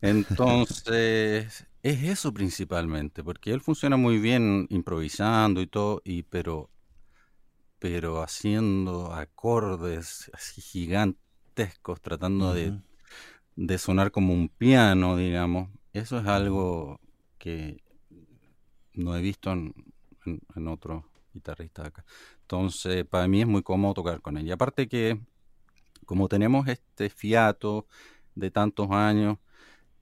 Entonces, 0.00 1.66
es 1.82 2.02
eso 2.02 2.32
principalmente, 2.32 3.22
porque 3.22 3.52
él 3.52 3.60
funciona 3.60 3.96
muy 3.96 4.18
bien 4.18 4.66
improvisando 4.70 5.60
y 5.60 5.66
todo, 5.66 6.02
y 6.04 6.22
pero, 6.24 6.70
pero 7.78 8.22
haciendo 8.22 9.12
acordes 9.12 10.30
así 10.34 10.60
gigantescos, 10.60 12.00
tratando 12.00 12.50
uh 12.50 12.52
-huh. 12.52 12.54
de, 12.54 12.80
de 13.56 13.78
sonar 13.78 14.10
como 14.10 14.32
un 14.32 14.48
piano, 14.48 15.16
digamos. 15.16 15.70
Eso 15.92 16.18
es 16.18 16.26
algo 16.26 17.00
que 17.38 17.82
no 18.94 19.16
he 19.16 19.20
visto 19.22 19.52
en, 19.52 19.74
en, 20.26 20.40
en 20.54 20.68
otros 20.68 21.04
guitarristas 21.32 21.86
acá. 21.86 22.04
Entonces, 22.42 23.04
para 23.04 23.28
mí 23.28 23.40
es 23.40 23.46
muy 23.46 23.62
cómodo 23.62 23.94
tocar 23.94 24.20
con 24.20 24.36
él. 24.36 24.46
Y 24.46 24.50
aparte 24.50 24.88
que, 24.88 25.20
como 26.06 26.28
tenemos 26.28 26.66
este 26.68 27.10
fiato 27.10 27.86
de 28.34 28.50
tantos 28.50 28.90
años, 28.90 29.38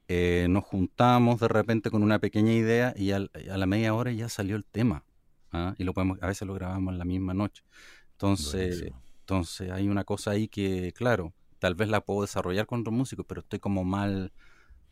eh, 0.09 0.47
nos 0.49 0.64
juntamos 0.64 1.40
de 1.40 1.49
repente 1.49 1.90
con 1.90 2.03
una 2.03 2.19
pequeña 2.19 2.53
idea 2.53 2.95
y 2.97 3.11
al, 3.11 3.31
a 3.51 3.57
la 3.57 3.66
media 3.66 3.95
hora 3.95 4.12
ya 4.12 4.29
salió 4.29 4.57
el 4.57 4.64
tema. 4.64 5.05
¿ah? 5.53 5.75
Y 5.79 5.85
lo 5.85 5.95
podemos, 5.95 6.19
a 6.23 6.29
veces 6.29 6.47
lo 6.47 6.55
grabamos 6.55 6.92
en 6.92 6.99
la 6.99 7.05
misma 7.05 7.35
noche. 7.35 7.64
Entonces, 8.12 8.92
entonces 9.21 9.71
hay 9.71 9.88
una 9.88 10.05
cosa 10.05 10.31
ahí 10.31 10.49
que, 10.49 10.92
claro, 10.97 11.35
tal 11.59 11.75
vez 11.75 11.88
la 11.88 12.01
puedo 12.01 12.23
desarrollar 12.23 12.66
con 12.66 12.81
otros 12.81 12.95
músicos, 12.95 13.27
pero 13.29 13.40
estoy 13.40 13.59
como 13.59 13.85
mal, 13.85 14.33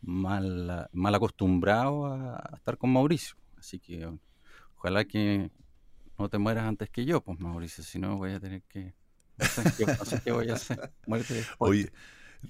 mal, 0.01 0.89
mal 0.91 1.15
acostumbrado 1.15 2.07
a, 2.07 2.35
a 2.35 2.55
estar 2.57 2.77
con 2.77 2.91
Mauricio. 2.91 3.35
Así 3.57 3.79
que 3.79 4.07
ojalá 4.75 5.05
que 5.05 5.49
no 6.17 6.29
te 6.29 6.37
mueras 6.37 6.65
antes 6.65 6.89
que 6.89 7.05
yo, 7.05 7.21
pues 7.21 7.39
Mauricio, 7.39 7.83
si 7.83 7.99
no 7.99 8.17
voy 8.17 8.31
a 8.31 8.39
tener 8.39 8.61
que... 8.63 8.93
No 9.37 9.45
sé, 9.45 9.63
qué, 9.77 9.85
no 9.85 10.05
sé 10.05 10.21
qué 10.23 10.31
voy 10.31 10.49
a 10.49 10.53
hacer. 10.53 10.93
Muerte 11.07 11.43
Oye, 11.57 11.91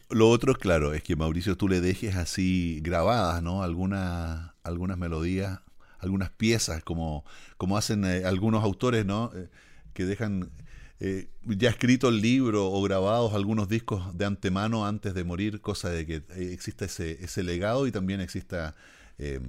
lo 0.10 0.30
otro, 0.30 0.56
claro, 0.56 0.94
es 0.94 1.04
que 1.04 1.16
Mauricio 1.16 1.58
tú 1.58 1.68
le 1.68 1.82
dejes 1.82 2.16
así 2.16 2.80
grabadas, 2.82 3.42
¿no? 3.42 3.64
Algunas, 3.64 4.52
algunas 4.64 4.98
melodías, 4.98 5.60
algunas 6.00 6.30
piezas, 6.30 6.84
como, 6.84 7.26
como 7.58 7.78
hacen 7.78 8.06
eh, 8.06 8.24
algunos 8.26 8.64
autores, 8.64 9.06
¿no? 9.06 9.32
Eh, 9.36 9.50
que 9.94 10.06
dejan 10.06 10.52
eh, 11.00 11.30
ya 11.46 11.70
escrito 11.70 12.10
el 12.10 12.22
libro 12.22 12.72
o 12.72 12.82
grabados 12.82 13.34
algunos 13.34 13.68
discos 13.68 14.18
de 14.18 14.26
antemano 14.26 14.86
antes 14.86 15.14
de 15.14 15.24
morir, 15.24 15.62
cosa 15.62 15.90
de 15.90 16.06
que 16.06 16.24
exista 16.52 16.86
ese, 16.86 17.24
ese 17.24 17.44
legado 17.44 17.88
y 17.88 17.92
también 17.92 18.22
exista 18.22 18.76
eh, 19.18 19.40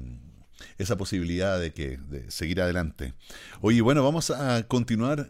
esa 0.79 0.97
posibilidad 0.97 1.61
de 1.61 1.73
que 1.73 1.99
de 1.99 2.31
seguir 2.31 2.61
adelante. 2.61 3.15
Oye, 3.61 3.81
bueno, 3.81 4.03
vamos 4.03 4.31
a 4.31 4.63
continuar 4.67 5.29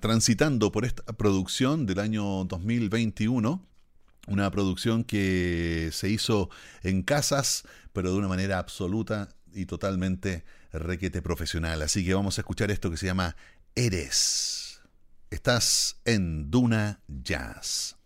transitando 0.00 0.72
por 0.72 0.84
esta 0.84 1.04
producción 1.14 1.86
del 1.86 2.00
año 2.00 2.44
2021 2.44 3.69
Una 4.30 4.48
producción 4.52 5.02
que 5.02 5.90
se 5.92 6.08
hizo 6.08 6.50
en 6.84 7.02
casas, 7.02 7.64
pero 7.92 8.12
de 8.12 8.18
una 8.18 8.28
manera 8.28 8.60
absoluta 8.60 9.28
y 9.52 9.66
totalmente 9.66 10.44
requete 10.72 11.20
profesional. 11.20 11.82
Así 11.82 12.04
que 12.04 12.14
vamos 12.14 12.38
a 12.38 12.42
escuchar 12.42 12.70
esto 12.70 12.92
que 12.92 12.96
se 12.96 13.06
llama 13.06 13.34
Eres. 13.74 14.80
Estás 15.30 16.00
en 16.04 16.48
Duna 16.48 17.00
Jazz. 17.08 17.96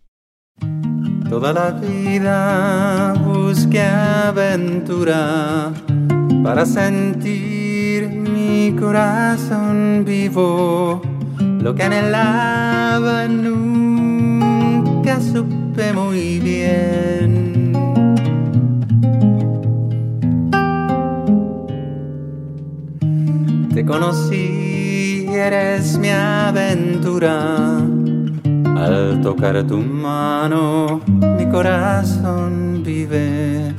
Toda 1.29 1.53
la 1.53 1.71
vida 1.71 3.13
busqué 3.13 3.81
aventura 3.81 5.71
para 6.43 6.65
sentir 6.65 8.09
mi 8.09 8.75
corazón 8.75 10.03
vivo. 10.05 11.03
Lo 11.39 11.75
que 11.75 11.83
anhelaba 11.83 13.25
nunca 15.05 15.21
supe 15.21 15.93
muy 15.93 16.39
bien. 16.39 17.73
Te 23.73 23.85
conocí, 23.85 25.27
eres 25.29 25.97
mi 25.99 26.09
aventura. 26.09 27.77
Al 28.77 29.21
tocar 29.21 29.65
tu 29.67 29.77
mano, 29.77 31.01
mi 31.37 31.45
corazón 31.49 32.81
vive. 32.83 33.73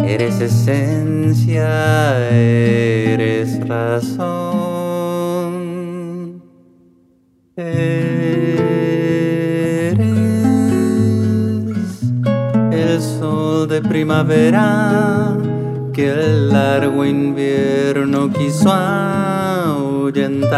Eres 0.00 0.40
esencia, 0.40 2.20
eres 2.30 3.66
razón. 3.66 4.36
Eres 7.56 8.35
sol 13.00 13.68
de 13.68 13.80
primavera 13.82 15.36
que 15.92 16.10
el 16.10 16.48
largo 16.50 17.04
invierno 17.04 18.30
quiso 18.32 18.70
ahuyentar. 18.70 20.56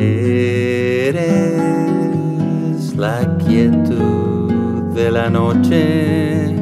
Eres 0.00 1.24
la 2.96 3.36
quietud 3.38 4.52
de 4.94 5.10
la 5.10 5.30
noche 5.30 6.54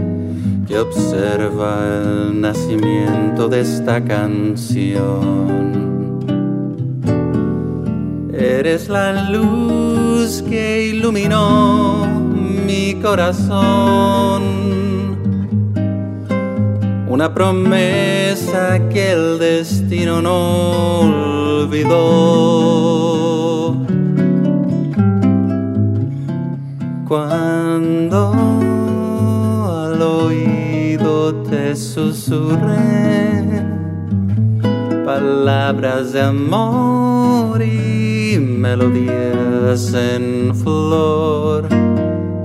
que 0.67 0.79
observa 0.79 1.77
el 2.03 2.41
nacimiento 2.41 3.49
de 3.49 3.61
esta 3.61 4.03
canción. 4.03 5.91
Eres 8.42 8.88
la 8.88 9.31
luz 9.31 10.42
que 10.42 10.88
iluminó 10.88 12.05
mi 12.66 12.94
corazón. 13.00 14.42
Una 17.09 17.33
promesa 17.33 18.81
que 18.88 19.12
el 19.12 19.38
destino 19.38 20.20
no 20.20 21.02
olvidó. 21.66 21.96
Cuando 27.07 28.33
al 29.70 30.02
oído 30.02 31.35
te 31.44 31.76
susurré 31.76 33.62
palabras 35.05 36.12
de 36.12 36.22
amor 36.22 37.62
y 37.62 38.02
melodías 38.62 39.92
en 39.92 40.55
flor 40.55 41.68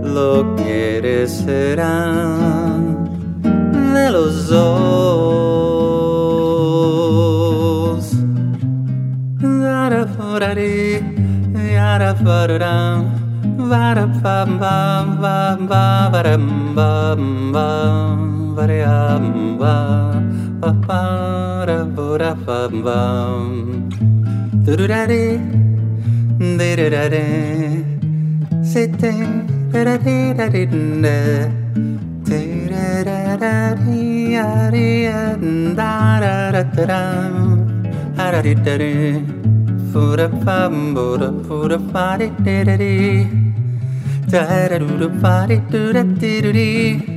lo 0.04 0.56
que 0.56 1.26
será 1.28 2.76
de 3.94 4.10
los 4.10 4.50
dos. 4.50 4.98
Darafurari, 9.40 11.00
yarafaram, 11.78 13.00
varapam, 13.70 14.50
bam, 14.60 15.10
Da 44.30 44.68
da 44.70 44.78
do 44.78 44.98
do 45.00 45.10
ba 45.22 45.48
do 45.48 45.94
da 45.94 46.04
do 46.04 46.52
do 46.52 47.17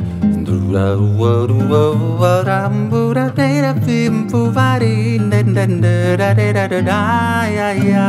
la 0.73 0.87
wa 1.19 1.33
du 1.49 1.57
wa 1.71 1.83
wa 2.21 2.33
ram 2.49 2.75
bu 2.91 3.01
da 3.17 3.25
de 3.39 3.49
da 3.65 3.73
fim 3.85 4.15
fu 4.29 4.39
va 4.55 4.69
di 4.83 4.93
den 5.31 5.53
den 5.57 5.73
da 5.83 5.93
da 6.21 6.29
da 6.39 6.47
da 6.57 6.65
da 6.73 6.81
da 6.89 6.99
ya 7.57 7.69
ya 7.91 8.07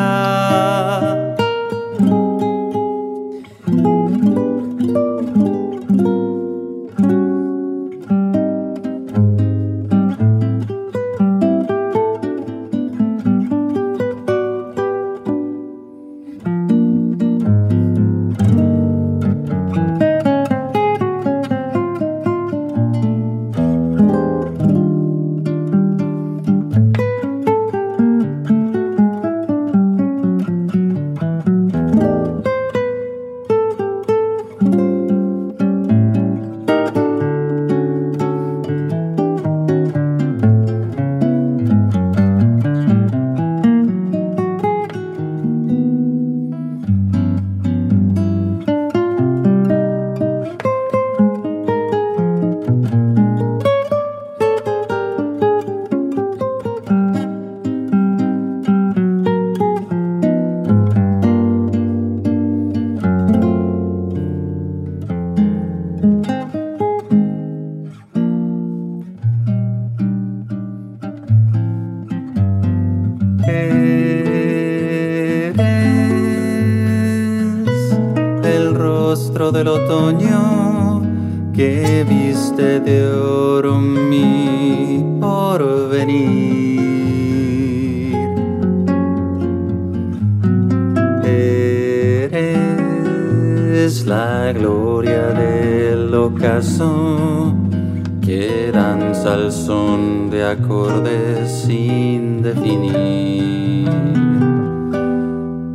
de 100.31 100.45
acordes 100.45 101.65
sin 101.67 102.43
definir. 102.43 103.91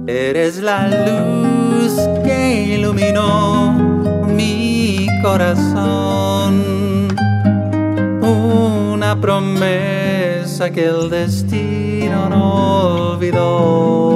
Eres 0.07 0.59
la 0.59 0.87
luz 0.87 1.93
que 2.23 2.75
iluminó 2.77 3.73
mi 4.27 5.07
corazón, 5.21 6.53
una 8.21 9.19
promesa 9.19 10.71
que 10.71 10.85
el 10.85 11.09
destino 11.09 12.29
no 12.29 13.11
olvidó. 13.13 14.07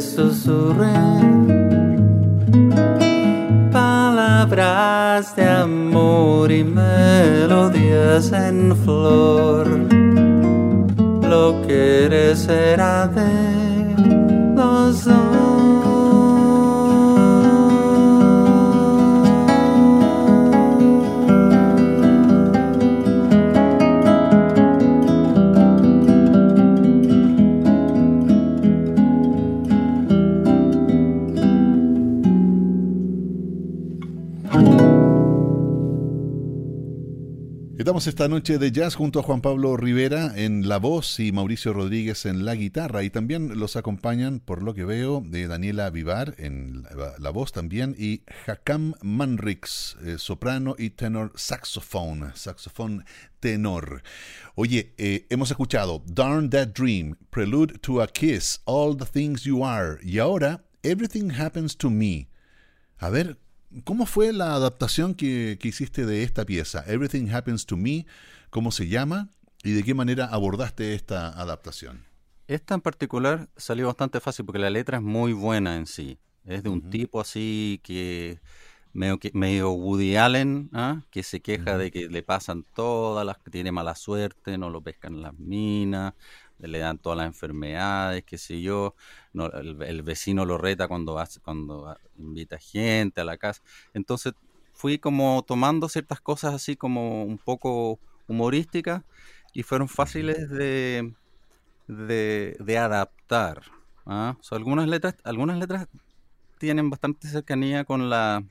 Te 0.00 0.22
palabras 3.70 5.36
de 5.36 5.46
amor 5.46 6.50
y 6.50 6.64
melodías 6.64 8.32
en 8.32 8.74
flor, 8.76 9.68
lo 11.28 11.62
que 11.66 12.06
eres 12.06 12.38
será 12.38 13.08
de 13.08 14.54
los 14.56 15.04
dos. 15.04 15.59
Esta 38.06 38.28
noche 38.28 38.56
de 38.58 38.72
jazz 38.72 38.94
junto 38.94 39.20
a 39.20 39.22
Juan 39.22 39.42
Pablo 39.42 39.76
Rivera 39.76 40.32
en 40.34 40.68
la 40.68 40.78
voz 40.78 41.20
y 41.20 41.32
Mauricio 41.32 41.74
Rodríguez 41.74 42.24
en 42.24 42.46
la 42.46 42.54
guitarra. 42.54 43.02
Y 43.02 43.10
también 43.10 43.58
los 43.58 43.76
acompañan, 43.76 44.40
por 44.40 44.62
lo 44.62 44.74
que 44.74 44.86
veo, 44.86 45.22
de 45.24 45.46
Daniela 45.46 45.90
Vivar 45.90 46.34
en 46.38 46.82
la, 46.84 47.14
la 47.18 47.30
voz 47.30 47.52
también 47.52 47.94
y 47.98 48.22
Hakam 48.46 48.94
Manrix, 49.02 49.98
eh, 50.02 50.16
soprano 50.18 50.76
y 50.78 50.90
tenor 50.90 51.32
saxofón, 51.34 52.32
saxofón 52.34 53.04
tenor. 53.38 54.02
Oye, 54.54 54.94
eh, 54.96 55.26
hemos 55.28 55.50
escuchado 55.50 56.02
Darn 56.06 56.48
That 56.48 56.68
Dream, 56.68 57.16
Prelude 57.28 57.78
to 57.80 58.00
a 58.00 58.06
Kiss, 58.06 58.60
All 58.64 58.96
the 58.96 59.04
Things 59.04 59.42
You 59.42 59.64
Are 59.64 59.98
y 60.02 60.18
ahora 60.18 60.64
Everything 60.82 61.32
Happens 61.32 61.76
to 61.76 61.90
Me. 61.90 62.28
A 62.98 63.10
ver, 63.10 63.38
¿Cómo 63.84 64.06
fue 64.06 64.32
la 64.32 64.54
adaptación 64.54 65.14
que, 65.14 65.56
que, 65.60 65.68
hiciste 65.68 66.04
de 66.04 66.24
esta 66.24 66.44
pieza? 66.44 66.84
Everything 66.88 67.28
Happens 67.28 67.66
to 67.66 67.76
Me, 67.76 68.06
¿cómo 68.50 68.72
se 68.72 68.88
llama? 68.88 69.28
¿Y 69.62 69.72
de 69.72 69.84
qué 69.84 69.94
manera 69.94 70.26
abordaste 70.26 70.94
esta 70.94 71.28
adaptación? 71.28 72.04
Esta 72.48 72.74
en 72.74 72.80
particular 72.80 73.48
salió 73.56 73.86
bastante 73.86 74.18
fácil 74.18 74.44
porque 74.44 74.58
la 74.58 74.70
letra 74.70 74.98
es 74.98 75.04
muy 75.04 75.32
buena 75.32 75.76
en 75.76 75.86
sí. 75.86 76.18
Es 76.44 76.64
de 76.64 76.68
un 76.68 76.78
uh 76.78 76.82
-huh. 76.82 76.90
tipo 76.90 77.20
así 77.20 77.80
que 77.84 78.40
medio, 78.92 79.20
medio 79.34 79.70
Woody 79.70 80.16
Allen, 80.16 80.68
¿ah? 80.72 81.02
que 81.10 81.22
se 81.22 81.40
queja 81.40 81.72
uh 81.72 81.74
-huh. 81.74 81.78
de 81.78 81.90
que 81.92 82.08
le 82.08 82.22
pasan 82.24 82.64
todas 82.74 83.24
las 83.24 83.38
que 83.38 83.50
tiene 83.50 83.70
mala 83.70 83.94
suerte, 83.94 84.58
no 84.58 84.68
lo 84.70 84.80
pescan 84.80 85.14
en 85.14 85.22
las 85.22 85.38
minas, 85.38 86.14
le 86.60 86.78
dan 86.78 86.98
todas 86.98 87.18
las 87.18 87.26
enfermedades, 87.26 88.24
qué 88.24 88.38
sé 88.38 88.60
yo, 88.60 88.94
no, 89.32 89.46
el, 89.46 89.82
el, 89.82 90.02
vecino 90.02 90.44
lo 90.44 90.58
reta 90.58 90.88
cuando, 90.88 91.18
hace, 91.18 91.40
cuando 91.40 91.96
invita 92.18 92.58
gente 92.58 93.20
a 93.20 93.24
la 93.24 93.36
casa. 93.36 93.62
Entonces 93.94 94.34
fui 94.72 94.98
como 94.98 95.44
tomando 95.46 95.88
ciertas 95.88 96.20
cosas 96.20 96.54
así 96.54 96.76
como 96.76 97.24
un 97.24 97.38
poco 97.38 97.98
humorísticas 98.28 99.02
y 99.52 99.62
fueron 99.62 99.88
fáciles 99.88 100.48
de, 100.50 101.12
de, 101.86 102.56
de 102.58 102.78
adaptar. 102.78 103.62
¿ah? 104.06 104.36
O 104.40 104.42
sea, 104.42 104.56
algunas, 104.56 104.88
letras, 104.88 105.16
algunas 105.24 105.58
letras 105.58 105.88
tienen 106.58 106.90
bastante 106.90 107.28
cercanía 107.28 107.84
con, 107.84 108.08
la, 108.08 108.44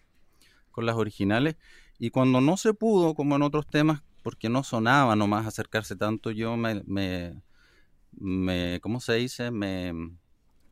con 0.72 0.86
las 0.86 0.96
originales 0.96 1.56
y 1.98 2.12
cuando 2.12 2.42
no 2.42 2.58
se 2.58 2.74
pudo, 2.74 3.14
como 3.14 3.36
en 3.36 3.42
otros 3.42 3.68
temas, 3.68 4.02
porque 4.24 4.50
no 4.50 4.64
sonaba 4.64 5.16
nomás 5.16 5.48
acercarse 5.48 5.96
tanto, 5.96 6.32
yo 6.32 6.58
me, 6.58 6.84
me 6.86 7.42
me, 8.12 8.80
¿cómo 8.82 9.00
se 9.00 9.14
dice? 9.14 9.52
Me, 9.52 9.94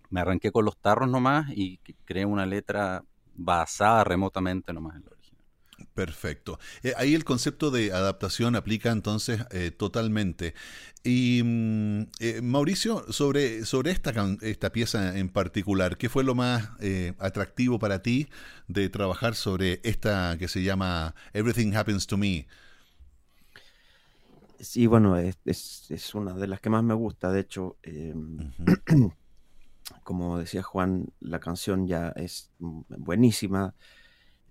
me 0.10 0.22
arranqué 0.22 0.52
con 0.52 0.66
los 0.66 0.78
tarros 0.78 1.10
nomás 1.10 1.50
y 1.52 1.80
creé 2.06 2.26
una 2.26 2.46
letra 2.46 3.04
basada 3.36 4.04
remotamente 4.04 4.74
nomás 4.74 4.96
en 4.96 5.04
lo 5.04 5.12
original. 5.12 5.18
Perfecto. 5.94 6.60
Eh, 6.84 6.94
ahí 6.98 7.14
el 7.14 7.24
concepto 7.24 7.72
de 7.72 7.92
adaptación 7.92 8.56
aplica 8.56 8.92
entonces 8.92 9.42
eh, 9.52 9.72
totalmente. 9.72 10.54
Y 11.04 11.42
mm, 11.44 12.02
eh, 12.20 12.42
Mauricio, 12.42 13.06
sobre, 13.12 13.66
sobre 13.66 13.92
esta, 13.92 14.14
esta 14.42 14.72
pieza 14.72 15.18
en 15.18 15.30
particular, 15.30 15.98
¿qué 15.98 16.10
fue 16.10 16.24
lo 16.24 16.36
más 16.36 16.70
atractivo 17.20 17.80
para 17.80 18.02
ti 18.02 18.30
de 18.68 18.90
trabajar 18.90 19.36
sobre 19.36 19.80
esta 19.84 20.36
que 20.38 20.48
se 20.48 20.64
llama 20.64 21.16
Everything 21.34 21.74
Happens 21.76 22.08
to 22.08 22.18
Me? 22.18 22.48
Sí, 24.60 24.88
bueno, 24.88 25.18
es, 25.18 25.38
es, 25.46 25.92
es, 25.92 26.16
una 26.16 26.34
de 26.34 26.48
las 26.48 26.60
que 26.60 26.70
más 26.70 26.84
me 26.84 26.94
gusta. 26.94 27.32
De 27.32 27.42
hecho, 27.42 27.78
eh, 27.84 28.14
uh 28.16 28.20
-huh. 28.20 29.14
como 30.04 30.40
decía 30.40 30.64
Juan, 30.64 31.14
la 31.20 31.40
canción 31.40 31.88
ya 31.88 32.10
es 32.16 32.52
buenísima. 32.60 33.76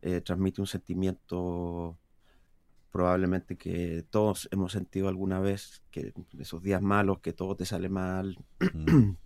Eh, 0.02 0.20
transmite 0.20 0.60
un 0.60 0.66
sentimiento 0.66 1.98
probablemente 2.92 3.56
que 3.56 4.04
todos 4.10 4.48
hemos 4.52 4.72
sentido 4.72 5.08
alguna 5.08 5.40
vez, 5.40 5.82
que 5.90 6.14
esos 6.38 6.62
días 6.62 6.80
malos, 6.82 7.20
que 7.20 7.32
todo 7.32 7.56
te 7.56 7.66
sale 7.66 7.88
mal. 7.88 8.38
Uh 8.60 8.64
-huh. 8.66 9.16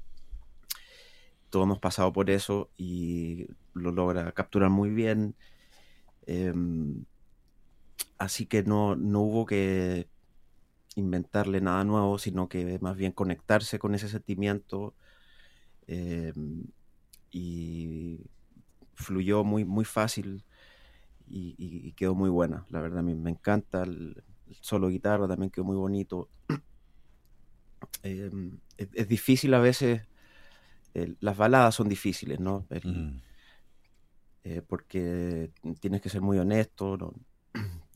todos 1.50 1.64
hemos 1.64 1.78
pasado 1.78 2.12
por 2.12 2.30
eso 2.30 2.70
y 2.76 3.46
lo 3.74 3.92
logra 3.92 4.32
capturar 4.32 4.70
muy 4.70 4.90
bien. 4.90 5.34
Eh, 6.26 6.54
así 8.18 8.46
que 8.46 8.62
no, 8.62 8.96
no 8.96 9.20
hubo 9.20 9.46
que 9.46 10.08
inventarle 10.96 11.60
nada 11.60 11.84
nuevo, 11.84 12.18
sino 12.18 12.48
que 12.48 12.78
más 12.80 12.96
bien 12.96 13.12
conectarse 13.12 13.78
con 13.78 13.94
ese 13.94 14.08
sentimiento 14.08 14.94
eh, 15.86 16.32
y 17.30 18.20
fluyó 18.94 19.44
muy, 19.44 19.64
muy 19.64 19.84
fácil 19.84 20.44
y, 21.28 21.54
y, 21.58 21.88
y, 21.88 21.92
quedó 21.92 22.14
muy 22.14 22.28
buena. 22.28 22.66
La 22.70 22.80
verdad, 22.80 23.00
a 23.00 23.02
mí 23.02 23.14
me 23.14 23.30
encanta 23.30 23.84
el, 23.84 24.22
el 24.48 24.56
solo 24.60 24.88
guitarra, 24.88 25.28
también 25.28 25.50
quedó 25.50 25.64
muy 25.64 25.76
bonito. 25.76 26.28
Eh, 28.02 28.30
es, 28.76 28.88
es, 28.92 29.08
difícil 29.08 29.54
a 29.54 29.60
veces, 29.60 30.02
eh, 30.94 31.14
las 31.20 31.36
baladas 31.36 31.74
son 31.74 31.88
difíciles, 31.88 32.40
¿no? 32.40 32.66
El, 32.70 33.22
mm. 34.44 34.62
porque 34.66 35.52
tienes 35.78 36.00
que 36.00 36.08
ser 36.08 36.20
muy 36.20 36.38
honesto, 36.38 36.96
no, 36.96 37.14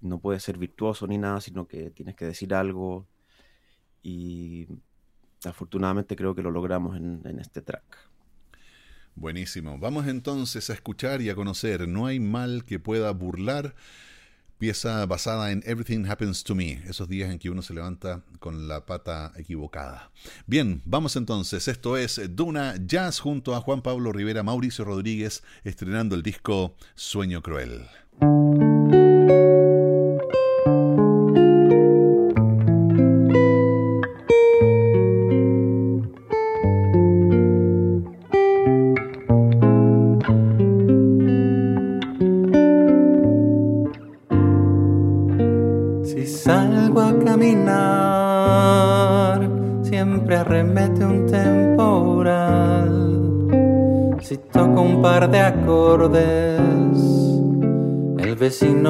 no 0.04 0.18
puedes 0.18 0.42
ser 0.42 0.58
virtuoso 0.58 1.06
ni 1.06 1.18
nada, 1.18 1.40
sino 1.40 1.66
que 1.66 1.90
tienes 1.90 2.14
que 2.14 2.26
decir 2.26 2.54
algo 2.54 3.06
y 4.02 4.68
afortunadamente 5.44 6.14
creo 6.14 6.34
que 6.34 6.42
lo 6.42 6.50
logramos 6.50 6.96
en, 6.96 7.22
en, 7.24 7.38
este 7.38 7.62
track. 7.62 8.10
Buenísimo. 9.16 9.78
Vamos 9.78 10.06
entonces 10.06 10.68
a 10.70 10.74
escuchar 10.74 11.22
y 11.22 11.30
a 11.30 11.34
conocer 11.34 11.88
No 11.88 12.06
hay 12.06 12.20
mal 12.20 12.64
que 12.64 12.78
pueda 12.78 13.10
burlar, 13.12 13.74
pieza 14.58 15.04
basada 15.06 15.52
en 15.52 15.62
Everything 15.66 16.04
Happens 16.06 16.44
to 16.44 16.54
Me, 16.54 16.82
esos 16.88 17.08
días 17.08 17.30
en 17.30 17.38
que 17.38 17.50
uno 17.50 17.62
se 17.62 17.74
levanta 17.74 18.24
con 18.40 18.68
la 18.68 18.86
pata 18.86 19.32
equivocada. 19.36 20.10
Bien, 20.46 20.82
vamos 20.84 21.16
entonces. 21.16 21.68
Esto 21.68 21.96
es 21.96 22.20
Duna 22.30 22.74
Jazz 22.84 23.20
junto 23.20 23.54
a 23.54 23.60
Juan 23.60 23.82
Pablo 23.82 24.12
Rivera, 24.12 24.42
Mauricio 24.42 24.84
Rodríguez, 24.84 25.42
estrenando 25.64 26.14
el 26.14 26.22
disco 26.22 26.76
Sueño 26.94 27.42
Cruel. 27.42 27.86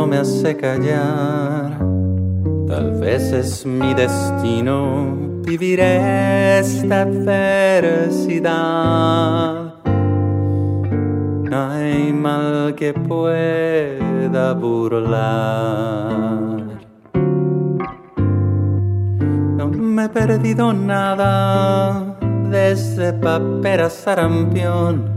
Me 0.06 0.18
hace 0.18 0.56
callar. 0.56 1.78
Tal 2.66 2.98
vez 3.00 3.32
es 3.32 3.64
mi 3.64 3.94
destino 3.94 5.14
vivir 5.44 5.80
esta 5.80 7.02
adversidad. 7.02 8.54
No 9.84 11.70
hay 11.70 12.12
mal 12.12 12.74
que 12.74 12.92
pueda 12.92 14.52
burlar. 14.54 15.14
No 19.56 19.68
me 19.68 20.04
he 20.04 20.08
perdido 20.08 20.72
nada 20.72 22.16
desde 22.50 23.12
papel 23.12 23.80
a 23.80 23.90
sarampión. 23.90 25.13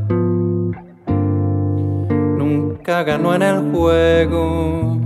Nunca 2.87 3.03
ganó 3.03 3.35
en 3.35 3.41
el 3.41 3.69
juego, 3.73 4.97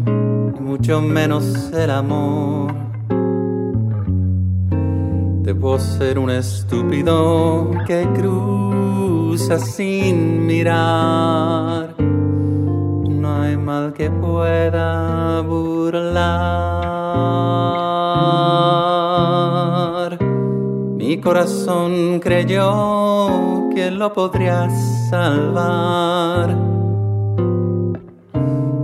mucho 0.60 1.02
menos 1.02 1.72
el 1.74 1.90
amor. 1.90 2.72
Debo 5.42 5.80
ser 5.80 6.20
un 6.20 6.30
estúpido 6.30 7.72
que 7.88 8.08
cruza 8.14 9.58
sin 9.58 10.46
mirar. 10.46 11.96
No 11.98 13.42
hay 13.42 13.58
mal 13.58 13.94
que 13.94 14.12
pueda 14.12 15.42
burlar. 15.42 15.80
Mi 20.98 21.20
corazón 21.20 22.20
creyó 22.20 23.70
que 23.74 23.90
lo 23.90 24.14
podría 24.14 24.70
salvar 25.10 26.71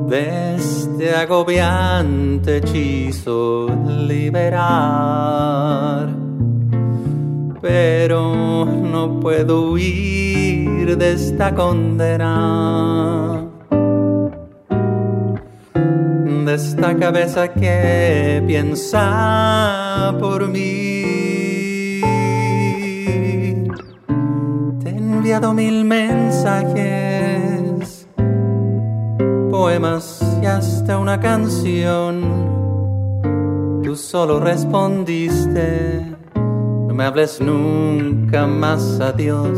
de 0.07 0.55
este 0.55 1.15
agobiante 1.15 2.57
hechizo 2.57 3.67
liberar 4.07 5.37
pero 7.61 8.65
no 8.65 9.19
puedo 9.19 9.71
huir 9.71 10.97
de 10.97 11.13
esta 11.13 11.53
condena. 11.53 13.43
De 16.45 16.53
esta 16.53 16.95
cabeza 16.95 17.49
que 17.49 18.41
piensa 18.47 20.15
por 20.19 20.47
mí. 20.47 21.03
Te 24.81 24.89
he 24.89 24.97
enviado 24.97 25.53
mil 25.53 25.83
mensajes, 25.83 27.16
poemas 29.57 30.21
y 30.41 30.45
hasta 30.45 30.97
una 30.97 31.19
canción. 31.19 32.13
Tú 33.83 33.95
solo 33.95 34.39
respondiste 34.39 36.17
me 36.97 37.05
hables 37.05 37.39
nunca 37.39 38.47
más, 38.47 38.99
adiós. 38.99 39.55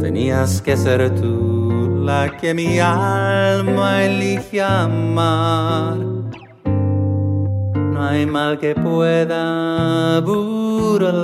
Tenías 0.00 0.62
que 0.62 0.78
ser 0.78 1.14
tú 1.14 2.00
la 2.02 2.38
que 2.40 2.54
mi 2.54 2.78
alma 2.80 4.02
elige 4.02 4.62
amar. 4.62 5.98
No 7.74 8.02
hay 8.02 8.24
mal 8.24 8.58
que 8.58 8.74
pueda 8.74 10.20
burlar. 10.20 11.20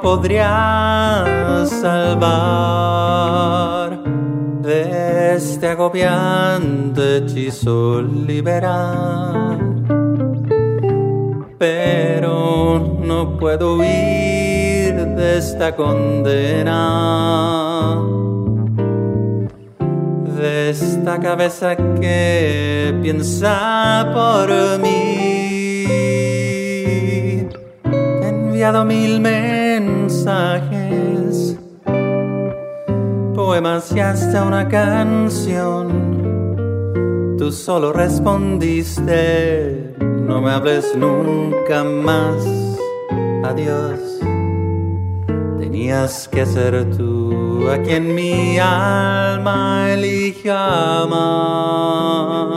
Podría 0.00 1.24
salvar 1.66 2.82
de 4.62 5.34
este 5.34 5.68
agobiante 5.68 7.18
hechizo 7.18 8.00
liberar. 8.02 9.58
Pero 11.58 12.98
no 13.00 13.36
puedo 13.38 13.76
huir 13.76 14.94
de 14.94 15.38
esta 15.38 15.76
condena, 15.76 16.80
de 20.36 20.70
esta 20.70 21.18
cabeza 21.20 21.76
que 21.76 22.98
piensa 23.02 24.10
por 24.14 24.48
mí. 24.80 25.42
He 28.22 28.28
enviado 28.28 28.84
mil 28.84 29.20
mensajes, 29.20 29.51
hasta 33.74 34.44
una 34.44 34.68
canción. 34.68 35.88
Tú 37.38 37.50
solo 37.50 37.90
respondiste, 37.92 39.94
no 39.98 40.42
me 40.42 40.50
hables 40.50 40.94
nunca 40.94 41.82
más, 41.82 42.44
adiós. 43.44 43.98
Tenías 45.58 46.28
que 46.28 46.44
ser 46.44 46.90
tú 46.96 47.66
a 47.70 47.78
quien 47.78 48.14
mi 48.14 48.58
alma 48.58 49.90
elige 49.90 50.50
amar. 50.50 52.51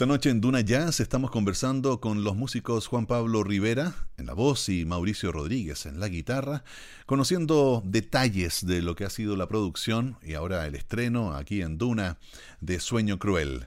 Esta 0.00 0.08
noche 0.08 0.30
en 0.30 0.40
Duna 0.40 0.62
Jazz 0.62 0.98
estamos 1.00 1.30
conversando 1.30 2.00
con 2.00 2.24
los 2.24 2.34
músicos 2.34 2.86
Juan 2.86 3.04
Pablo 3.04 3.44
Rivera 3.44 3.92
en 4.16 4.24
la 4.24 4.32
voz 4.32 4.70
y 4.70 4.86
Mauricio 4.86 5.30
Rodríguez 5.30 5.84
en 5.84 6.00
la 6.00 6.08
guitarra, 6.08 6.64
conociendo 7.04 7.82
detalles 7.84 8.64
de 8.64 8.80
lo 8.80 8.94
que 8.94 9.04
ha 9.04 9.10
sido 9.10 9.36
la 9.36 9.46
producción 9.46 10.16
y 10.22 10.32
ahora 10.32 10.66
el 10.66 10.74
estreno 10.74 11.34
aquí 11.34 11.60
en 11.60 11.76
Duna 11.76 12.16
de 12.62 12.80
Sueño 12.80 13.18
Cruel. 13.18 13.66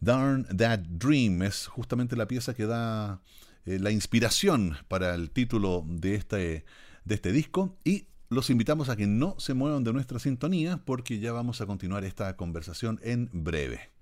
Darn 0.00 0.48
That 0.56 0.80
Dream 0.80 1.42
es 1.42 1.68
justamente 1.68 2.16
la 2.16 2.26
pieza 2.26 2.54
que 2.54 2.66
da 2.66 3.22
eh, 3.64 3.78
la 3.78 3.92
inspiración 3.92 4.78
para 4.88 5.14
el 5.14 5.30
título 5.30 5.86
este, 6.02 6.64
de 7.04 7.14
este 7.14 7.30
disco 7.30 7.78
y 7.84 8.08
los 8.30 8.50
invitamos 8.50 8.88
a 8.88 8.96
que 8.96 9.06
no 9.06 9.36
se 9.38 9.54
muevan 9.54 9.84
de 9.84 9.92
nuestra 9.92 10.18
sintonía 10.18 10.80
porque 10.84 11.20
ya 11.20 11.30
vamos 11.30 11.60
a 11.60 11.66
continuar 11.66 12.04
esta 12.04 12.36
conversación 12.36 12.98
en 13.04 13.30
breve. 13.32 13.96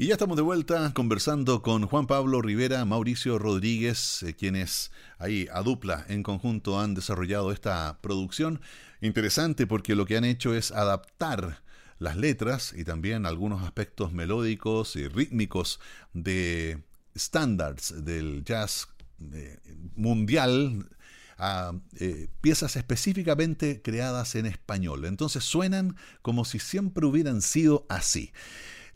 Y 0.00 0.06
ya 0.06 0.12
estamos 0.12 0.36
de 0.36 0.44
vuelta 0.44 0.94
conversando 0.94 1.60
con 1.60 1.84
Juan 1.84 2.06
Pablo 2.06 2.40
Rivera, 2.40 2.84
Mauricio 2.84 3.36
Rodríguez, 3.36 4.22
eh, 4.22 4.36
quienes 4.36 4.92
ahí 5.18 5.48
a 5.52 5.60
dupla 5.62 6.06
en 6.08 6.22
conjunto 6.22 6.78
han 6.78 6.94
desarrollado 6.94 7.50
esta 7.50 7.98
producción. 8.00 8.60
Interesante 9.00 9.66
porque 9.66 9.96
lo 9.96 10.06
que 10.06 10.16
han 10.16 10.24
hecho 10.24 10.54
es 10.54 10.70
adaptar 10.70 11.64
las 11.98 12.16
letras 12.16 12.72
y 12.76 12.84
también 12.84 13.26
algunos 13.26 13.64
aspectos 13.64 14.12
melódicos 14.12 14.94
y 14.94 15.08
rítmicos 15.08 15.80
de 16.12 16.80
standards 17.16 18.04
del 18.04 18.44
jazz 18.44 18.86
eh, 19.32 19.58
mundial 19.96 20.90
a 21.38 21.72
eh, 21.98 22.28
piezas 22.40 22.76
específicamente 22.76 23.82
creadas 23.82 24.36
en 24.36 24.46
español. 24.46 25.06
Entonces 25.06 25.42
suenan 25.42 25.96
como 26.22 26.44
si 26.44 26.60
siempre 26.60 27.04
hubieran 27.04 27.42
sido 27.42 27.84
así. 27.88 28.32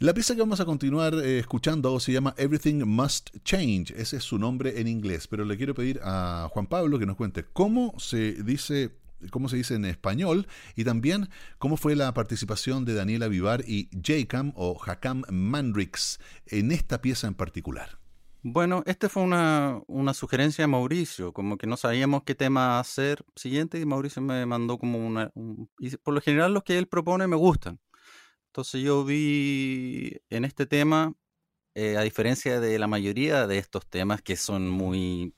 La 0.03 0.15
pieza 0.15 0.35
que 0.35 0.41
vamos 0.41 0.59
a 0.59 0.65
continuar 0.65 1.15
eh, 1.15 1.39
escuchando 1.39 2.01
se 2.01 2.11
llama 2.11 2.35
Everything 2.37 2.83
Must 2.85 3.37
Change. 3.45 3.95
Ese 3.97 4.17
es 4.17 4.25
su 4.25 4.37
nombre 4.37 4.81
en 4.81 4.89
inglés, 4.89 5.29
pero 5.29 5.45
le 5.45 5.57
quiero 5.57 5.75
pedir 5.75 6.01
a 6.03 6.49
Juan 6.51 6.67
Pablo 6.67 6.99
que 6.99 7.07
nos 7.07 7.15
cuente 7.15 7.45
cómo 7.45 7.95
se 8.01 8.33
dice 8.43 8.99
cómo 9.31 9.49
se 9.49 9.59
dice 9.59 9.77
en 9.77 9.85
español 9.85 10.49
y 10.75 10.83
también 10.83 11.29
cómo 11.59 11.77
fue 11.77 11.95
la 11.95 12.13
participación 12.15 12.85
de 12.85 12.95
Daniela 12.95 13.29
Vivar 13.29 13.63
y 13.65 13.91
Jacam 14.03 14.53
o 14.57 14.77
Hakam 14.85 15.23
Mandrix 15.31 16.19
en 16.47 16.73
esta 16.73 17.01
pieza 17.01 17.29
en 17.29 17.35
particular. 17.35 18.01
Bueno, 18.43 18.83
esta 18.87 19.09
fue 19.09 19.23
una, 19.23 19.83
una, 19.87 20.15
sugerencia 20.15 20.65
de 20.65 20.67
Mauricio, 20.67 21.33
como 21.33 21.57
que 21.57 21.69
no 21.69 21.77
sabíamos 21.77 22.25
qué 22.25 22.35
tema 22.35 22.81
hacer 22.81 23.25
siguiente 23.37 23.79
y 23.79 23.87
Mauricio 23.87 24.21
me 24.21 24.45
mandó 24.47 24.79
como 24.79 24.99
una... 24.99 25.31
y 25.79 25.97
por 25.99 26.13
lo 26.13 26.21
general 26.21 26.53
los 26.53 26.65
que 26.65 26.77
él 26.77 26.89
propone 26.89 27.29
me 27.29 27.37
gustan. 27.37 27.79
Entonces 28.53 28.83
yo 28.83 29.03
vi 29.03 30.21
en 30.29 30.45
este 30.45 30.67
tema, 30.67 31.15
eh, 31.75 31.97
a 31.97 32.03
diferencia 32.03 32.61
de 32.61 32.79
la 32.79 32.87
mayoría 32.87 33.47
de 33.47 33.59
estos 33.59 33.87
temas 33.89 34.23
que 34.23 34.37
son 34.37 34.69
muy 34.71 35.35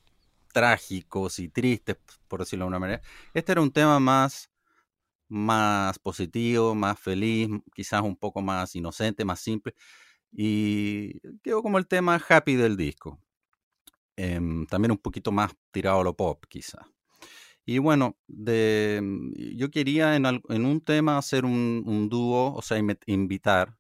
trágicos 0.53 1.39
y 1.39 1.49
tristes, 1.49 1.97
por 2.29 2.41
decirlo 2.41 2.65
de 2.65 2.67
alguna 2.67 2.81
manera, 2.81 3.03
este 3.35 3.53
era 3.53 3.61
un 3.63 3.73
tema 3.73 4.01
más, 4.01 4.51
más 5.29 5.99
positivo, 6.01 6.75
más 6.75 6.99
feliz, 7.01 7.51
quizás 7.75 8.03
un 8.03 8.17
poco 8.17 8.43
más 8.43 8.75
inocente, 8.77 9.25
más 9.25 9.41
simple 9.41 9.75
y 10.33 11.21
quedó 11.43 11.63
como 11.63 11.79
el 11.79 11.87
tema 11.89 12.21
happy 12.29 12.57
del 12.57 12.77
disco. 12.77 13.21
Em, 14.17 14.67
también 14.67 14.93
un 14.93 14.99
poquito 14.99 15.33
más 15.33 15.53
tirado 15.73 16.01
a 16.01 16.05
lo 16.05 16.17
pop, 16.17 16.45
quizá. 16.49 16.87
Y 17.67 17.79
bueno, 17.79 18.17
de, 18.27 19.01
mm, 19.03 19.33
yo 19.57 19.71
quería 19.71 20.17
en, 20.17 20.27
en 20.27 20.67
un 20.67 20.81
tema 20.81 21.19
hacer 21.19 21.45
un, 21.45 21.83
un, 21.87 22.09
dúo, 22.09 22.55
o 22.55 22.63
sea, 22.63 22.79
invitar 23.07 23.77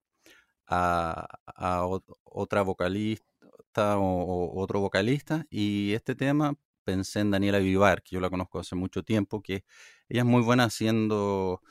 a, 0.66 1.26
a 1.47 1.87
otra 2.24 2.62
vocalista 2.62 3.99
o, 3.99 4.61
otro 4.61 4.80
vocalista. 4.80 5.47
Y 5.51 5.93
este 5.93 6.14
tema 6.14 6.57
pensé 6.85 7.20
en 7.20 7.30
Daniela 7.30 7.59
Vivar, 7.59 8.03
que 8.03 8.14
yo 8.14 8.20
la 8.20 8.30
conozco 8.30 8.59
hace 8.59 8.76
mucho 8.76 9.03
tiempo, 9.03 9.43
que 9.43 9.64
ella 10.09 10.20
es 10.22 10.26
muy 10.26 10.43
buena 10.43 10.64
haciendo 10.64 11.62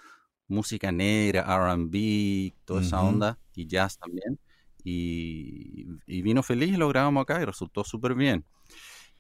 música 0.48 0.92
negra, 0.92 1.46
RB, 1.76 2.54
toda 2.66 2.82
esa 2.82 3.02
onda, 3.02 3.40
y 3.56 3.68
jazz 3.68 3.98
también 3.98 4.40
y, 4.84 6.22
vino 6.22 6.44
feliz 6.44 6.70
y 6.70 6.78
lo 6.78 6.90
grabamos 6.90 7.22
acá 7.24 7.42
y 7.42 7.46
resultó 7.46 7.84
súper 7.84 8.16
bien. 8.16 8.46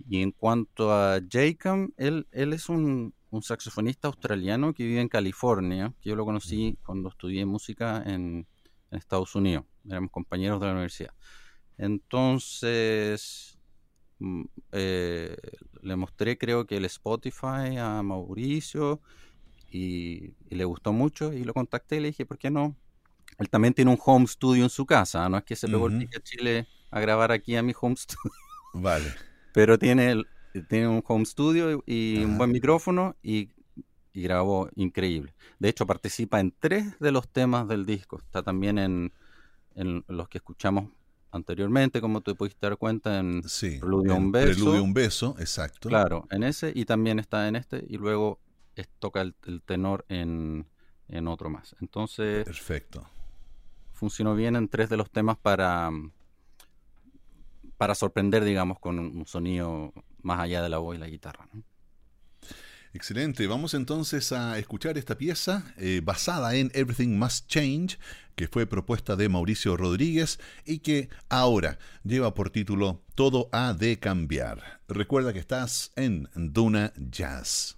Y 0.07 0.21
en 0.21 0.31
cuanto 0.31 0.91
a 0.91 1.19
Jacob, 1.29 1.93
él, 1.97 2.27
él 2.31 2.53
es 2.53 2.69
un, 2.69 3.13
saxofonista 3.41 4.07
australiano 4.09 4.73
que 4.73 4.83
vive 4.83 5.01
en 5.01 5.09
California, 5.09 5.91
que 6.01 6.09
yo 6.09 6.15
lo 6.15 6.25
conocí 6.25 6.77
cuando 6.85 7.09
estudié 7.09 7.45
música 7.45 8.03
en, 8.05 8.47
Estados 8.91 9.33
Unidos, 9.33 9.65
éramos 9.89 10.11
compañeros 10.11 10.59
de 10.59 10.67
la 10.67 10.73
universidad. 10.73 11.15
Entonces, 11.79 13.57
mm, 14.19 14.43
eh, 14.71 15.35
le 15.81 15.95
mostré 15.95 16.37
creo 16.37 16.67
que 16.67 16.77
el 16.77 16.85
Spotify 16.85 17.77
a 17.79 18.03
Mauricio 18.03 19.01
y, 19.71 20.35
y, 20.47 20.55
le 20.55 20.63
gustó 20.65 20.93
mucho 20.93 21.33
y 21.33 21.43
lo 21.43 21.55
contacté 21.55 21.95
y 21.95 21.99
le 22.01 22.07
dije, 22.09 22.27
¿por 22.27 22.37
qué 22.37 22.51
no 22.51 22.75
él 23.37 23.49
también 23.49 23.73
tiene 23.73 23.91
un 23.91 23.97
home 24.03 24.27
studio 24.27 24.63
en 24.63 24.69
su 24.69 24.85
casa, 24.85 25.27
no 25.29 25.37
es 25.37 25.43
que 25.43 25.55
se 25.55 25.67
pegó 25.67 25.87
el 25.87 26.03
a 26.15 26.19
Chile 26.21 26.67
a 26.91 26.99
grabar 26.99 27.31
aquí 27.31 27.55
a 27.55 27.63
mi 27.63 27.73
home 27.79 27.95
studio. 27.97 28.31
Vale. 28.73 29.13
Pero 29.53 29.77
tiene, 29.77 30.23
tiene 30.67 30.87
un 30.87 31.03
home 31.07 31.25
studio 31.25 31.83
y 31.85 32.23
un 32.23 32.37
buen 32.37 32.51
micrófono 32.51 33.15
y, 33.23 33.49
grabó 34.13 34.69
increíble. 34.75 35.33
De 35.57 35.69
hecho, 35.69 35.87
participa 35.87 36.39
en 36.39 36.53
tres 36.59 36.99
de 36.99 37.11
los 37.11 37.27
temas 37.27 37.67
del 37.67 37.85
disco. 37.85 38.19
Está 38.19 38.43
también 38.43 38.77
en, 38.77 39.11
los 40.07 40.29
que 40.29 40.37
escuchamos 40.37 40.89
anteriormente, 41.31 41.99
como 41.99 42.21
tú 42.21 42.35
pudiste 42.35 42.67
dar 42.67 42.77
cuenta, 42.77 43.17
en 43.17 43.41
sí, 43.47 43.79
Preludio 43.79 44.15
un 44.15 44.31
beso. 44.31 44.53
Preludio 44.53 44.83
un 44.83 44.93
beso, 44.93 45.35
exacto. 45.39 45.89
Claro, 45.89 46.27
en 46.29 46.43
ese 46.43 46.71
y 46.75 46.85
también 46.85 47.17
está 47.17 47.47
en 47.47 47.55
este 47.55 47.83
y 47.87 47.97
luego 47.97 48.39
toca 48.99 49.21
el, 49.21 49.33
tenor 49.65 50.05
en, 50.09 50.67
en 51.07 51.27
otro 51.27 51.49
más. 51.49 51.75
Entonces... 51.79 52.45
Perfecto 52.45 53.07
funcionó 54.03 54.35
bien 54.35 54.57
en 54.57 54.67
tres 54.67 54.89
de 54.89 54.97
los 54.97 55.09
temas 55.09 55.37
para, 55.37 55.89
para 57.83 57.95
sorprender, 57.95 58.45
digamos, 58.45 58.79
con 58.79 58.97
un 58.97 59.25
sonido 59.25 59.91
más 60.21 60.39
allá 60.39 60.63
de 60.63 60.69
la 60.69 60.77
voz 60.77 60.95
y 60.95 60.99
la 60.99 61.09
guitarra. 61.09 61.49
Excelente, 62.93 63.45
vamos 63.45 63.73
entonces 63.73 64.31
a 64.31 64.57
escuchar 64.57 64.97
esta 64.97 65.17
pieza 65.17 65.65
eh, 65.75 65.99
basada 66.01 66.55
en 66.55 66.71
Everything 66.73 67.17
Must 67.17 67.45
Change, 67.49 67.99
que 68.37 68.47
fue 68.47 68.67
propuesta 68.67 69.17
de 69.17 69.27
Mauricio 69.27 69.75
Rodríguez 69.75 70.39
y 70.63 70.79
que 70.79 71.09
ahora 71.27 71.77
lleva 72.05 72.33
por 72.33 72.51
título 72.51 73.01
Todo 73.15 73.49
ha 73.51 73.73
de 73.73 73.99
cambiar. 73.99 74.79
Recuerda 74.87 75.33
que 75.33 75.39
estás 75.39 75.91
en 75.97 76.29
Duna 76.35 76.93
Jazz. 76.95 77.77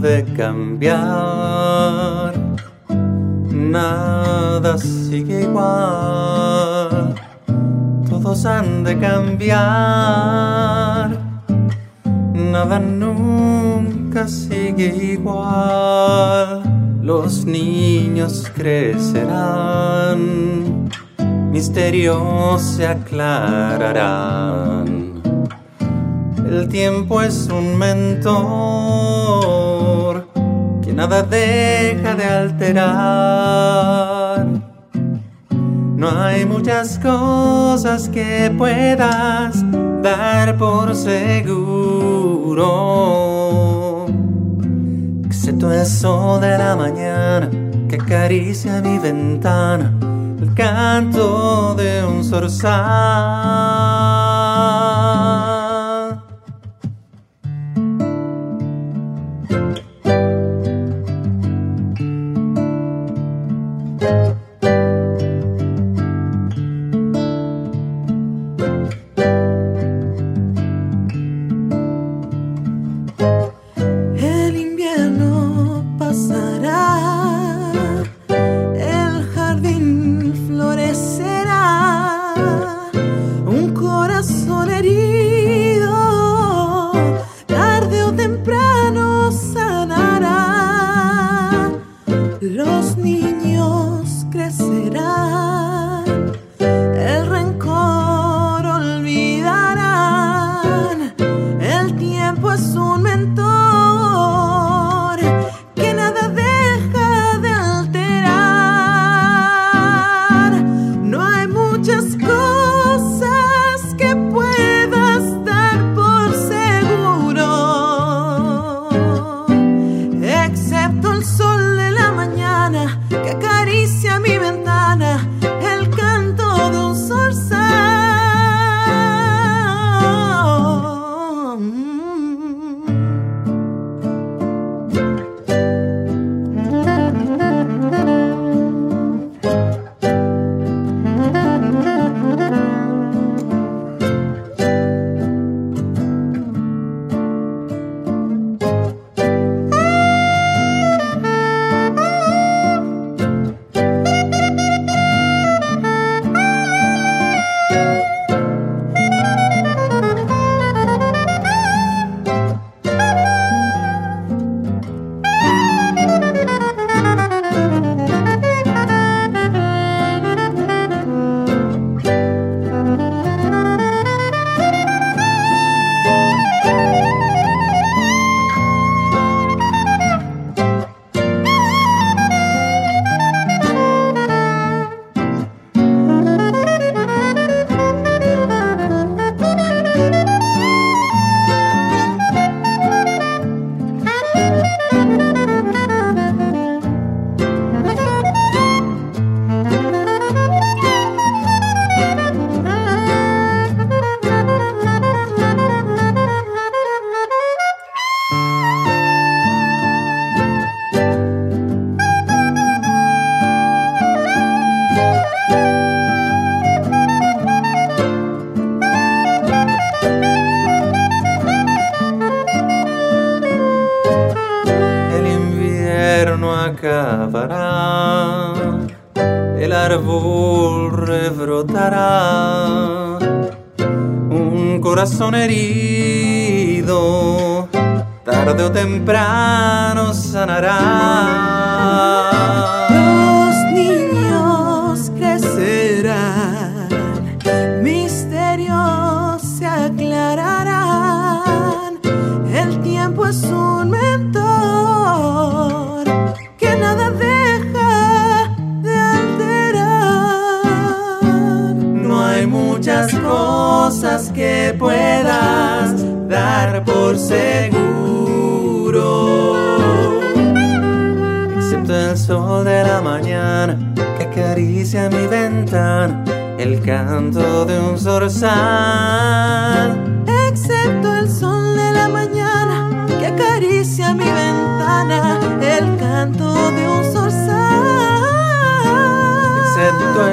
De 0.00 0.24
cambiar. 0.36 1.06
Nada 3.50 4.78
sigue 4.78 5.42
igual, 5.42 7.14
todos 8.08 8.46
han 8.46 8.84
de 8.84 8.98
cambiar. 8.98 9.56
Nada 12.34 12.78
nunca 12.78 14.28
sigue 14.28 14.94
igual, 15.14 16.62
los 17.02 17.44
niños 17.44 18.50
crecerán, 18.54 20.20
misterios 21.50 22.62
se 22.62 22.86
aclararán. 22.86 24.36
El 26.48 26.68
tiempo 26.68 27.22
es 27.22 27.48
un 27.48 27.76
mentor 27.76 29.65
nada 30.96 31.22
deja 31.22 32.14
de 32.14 32.24
alterar. 32.24 32.86
No 35.96 36.10
hay 36.10 36.46
muchas 36.46 36.98
cosas 36.98 38.08
que 38.08 38.50
puedas 38.56 39.62
dar 40.02 40.56
por 40.56 40.94
seguro, 40.94 41.66
excepto 45.26 45.70
eso 45.70 46.38
de 46.40 46.56
la 46.58 46.74
mañana 46.76 47.50
que 47.88 47.96
acaricia 47.96 48.80
mi 48.80 48.98
ventana, 48.98 49.92
el 50.40 50.54
canto 50.54 51.74
de 51.74 52.04
un 52.04 52.24
zorzal. 52.24 53.95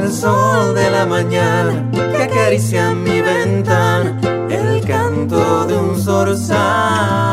El 0.03 0.11
sol 0.11 0.75
de 0.75 0.89
la 0.89 1.05
mañana 1.05 1.89
que 1.91 2.23
acaricia 2.23 2.93
mi 2.93 3.21
ventana, 3.21 4.19
el 4.49 4.85
canto 4.85 5.65
de 5.65 5.77
un 5.77 5.99
zorzal. 5.99 7.32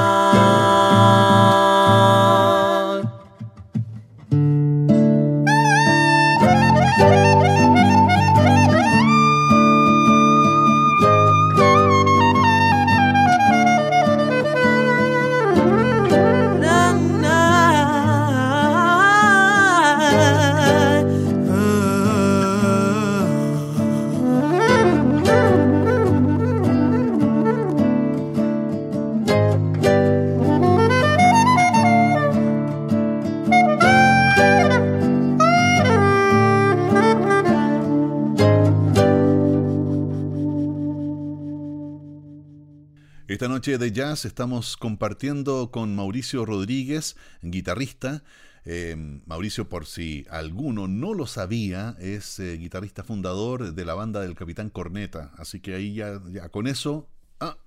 Noche 43.61 43.77
de 43.77 43.93
jazz 43.93 44.25
estamos 44.25 44.79
compartiendo 44.79 45.71
con 45.71 45.95
Mauricio 45.95 46.47
Rodríguez, 46.47 47.15
guitarrista. 47.43 48.25
Eh, 48.65 48.97
Mauricio, 49.27 49.69
por 49.69 49.85
si 49.85 50.25
alguno 50.31 50.89
no 50.89 51.13
lo 51.13 51.27
sabía, 51.27 51.95
es 52.01 52.39
eh, 52.39 52.57
guitarrista 52.57 53.05
fundador 53.05 53.75
de 53.75 53.85
la 53.85 53.93
banda 53.93 54.23
del 54.23 54.35
Capitán 54.35 54.71
Corneta. 54.71 55.33
Así 55.37 55.61
que 55.61 55.75
ahí 55.75 55.93
ya, 55.93 56.23
ya 56.33 56.49
con 56.49 56.67
eso, 56.67 57.11
ah, 57.39 57.59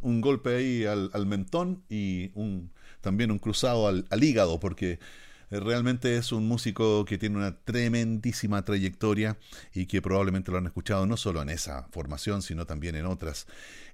un 0.00 0.22
golpe 0.22 0.56
ahí 0.56 0.86
al, 0.86 1.10
al 1.12 1.26
mentón 1.26 1.84
y 1.90 2.30
un, 2.32 2.72
también 3.02 3.30
un 3.30 3.38
cruzado 3.38 3.88
al, 3.88 4.06
al 4.08 4.24
hígado, 4.24 4.58
porque 4.58 5.00
eh, 5.50 5.60
realmente 5.60 6.16
es 6.16 6.32
un 6.32 6.48
músico 6.48 7.04
que 7.04 7.18
tiene 7.18 7.36
una 7.36 7.58
tremendísima 7.58 8.64
trayectoria 8.64 9.36
y 9.74 9.84
que 9.84 10.00
probablemente 10.00 10.50
lo 10.50 10.56
han 10.56 10.66
escuchado 10.66 11.04
no 11.04 11.18
solo 11.18 11.42
en 11.42 11.50
esa 11.50 11.88
formación, 11.90 12.40
sino 12.40 12.64
también 12.64 12.96
en 12.96 13.04
otras. 13.04 13.46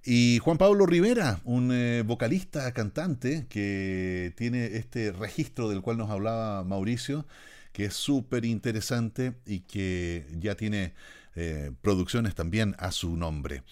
Y 0.05 0.39
Juan 0.39 0.59
Pablo 0.59 0.87
Rivera, 0.87 1.41
un 1.45 1.71
eh, 1.73 2.03
vocalista, 2.03 2.73
cantante, 2.73 3.47
que 3.49 4.33
tiene 4.37 4.77
este 4.77 5.13
registro 5.13 5.69
del 5.69 5.83
cual 5.83 5.99
nos 5.99 6.11
hablaba 6.11 6.65
Mauricio, 6.65 7.27
que 7.73 7.87
es 7.87 7.95
súper 7.95 8.45
interesante 8.45 9.35
y 9.45 9.61
que 9.61 10.27
ya 10.39 10.55
tiene 10.55 10.95
eh, 11.37 11.73
producciones 11.83 12.35
también 12.35 12.75
a 12.79 12.91
su 12.91 13.17
nombre. 13.17 13.63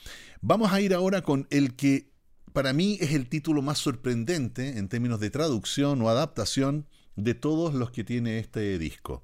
Vamos 0.41 0.73
a 0.73 0.81
ir 0.81 0.95
ahora 0.95 1.23
con 1.23 1.47
el 1.51 1.75
que 1.75 2.11
para 2.53 2.73
mí 2.73 2.99
es 3.01 3.13
el 3.13 3.29
título 3.29 3.63
más 3.63 3.79
sorprendente 3.79 4.79
en 4.79 4.89
términos 4.89 5.21
de 5.21 5.31
traducción 5.31 6.01
o 6.03 6.09
adaptación 6.09 6.87
de 7.17 7.35
todos 7.35 7.75
los 7.75 7.91
que 7.91 8.05
tiene 8.05 8.39
este 8.39 8.79
disco. 8.79 9.23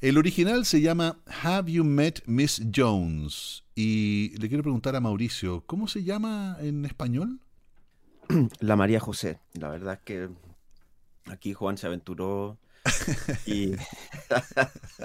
El 0.00 0.16
original 0.16 0.64
se 0.64 0.80
llama 0.80 1.18
Have 1.42 1.70
You 1.72 1.84
Met 1.84 2.22
Miss 2.26 2.62
Jones? 2.74 3.64
Y 3.74 4.34
le 4.38 4.48
quiero 4.48 4.62
preguntar 4.62 4.96
a 4.96 5.00
Mauricio, 5.00 5.62
¿cómo 5.66 5.88
se 5.88 6.02
llama 6.04 6.56
en 6.60 6.86
español? 6.86 7.40
La 8.60 8.76
María 8.76 8.98
José. 8.98 9.40
La 9.54 9.68
verdad 9.68 9.94
es 9.94 10.00
que 10.00 10.30
aquí 11.26 11.52
Juan 11.52 11.76
se 11.76 11.86
aventuró 11.86 12.58
y, 13.44 13.72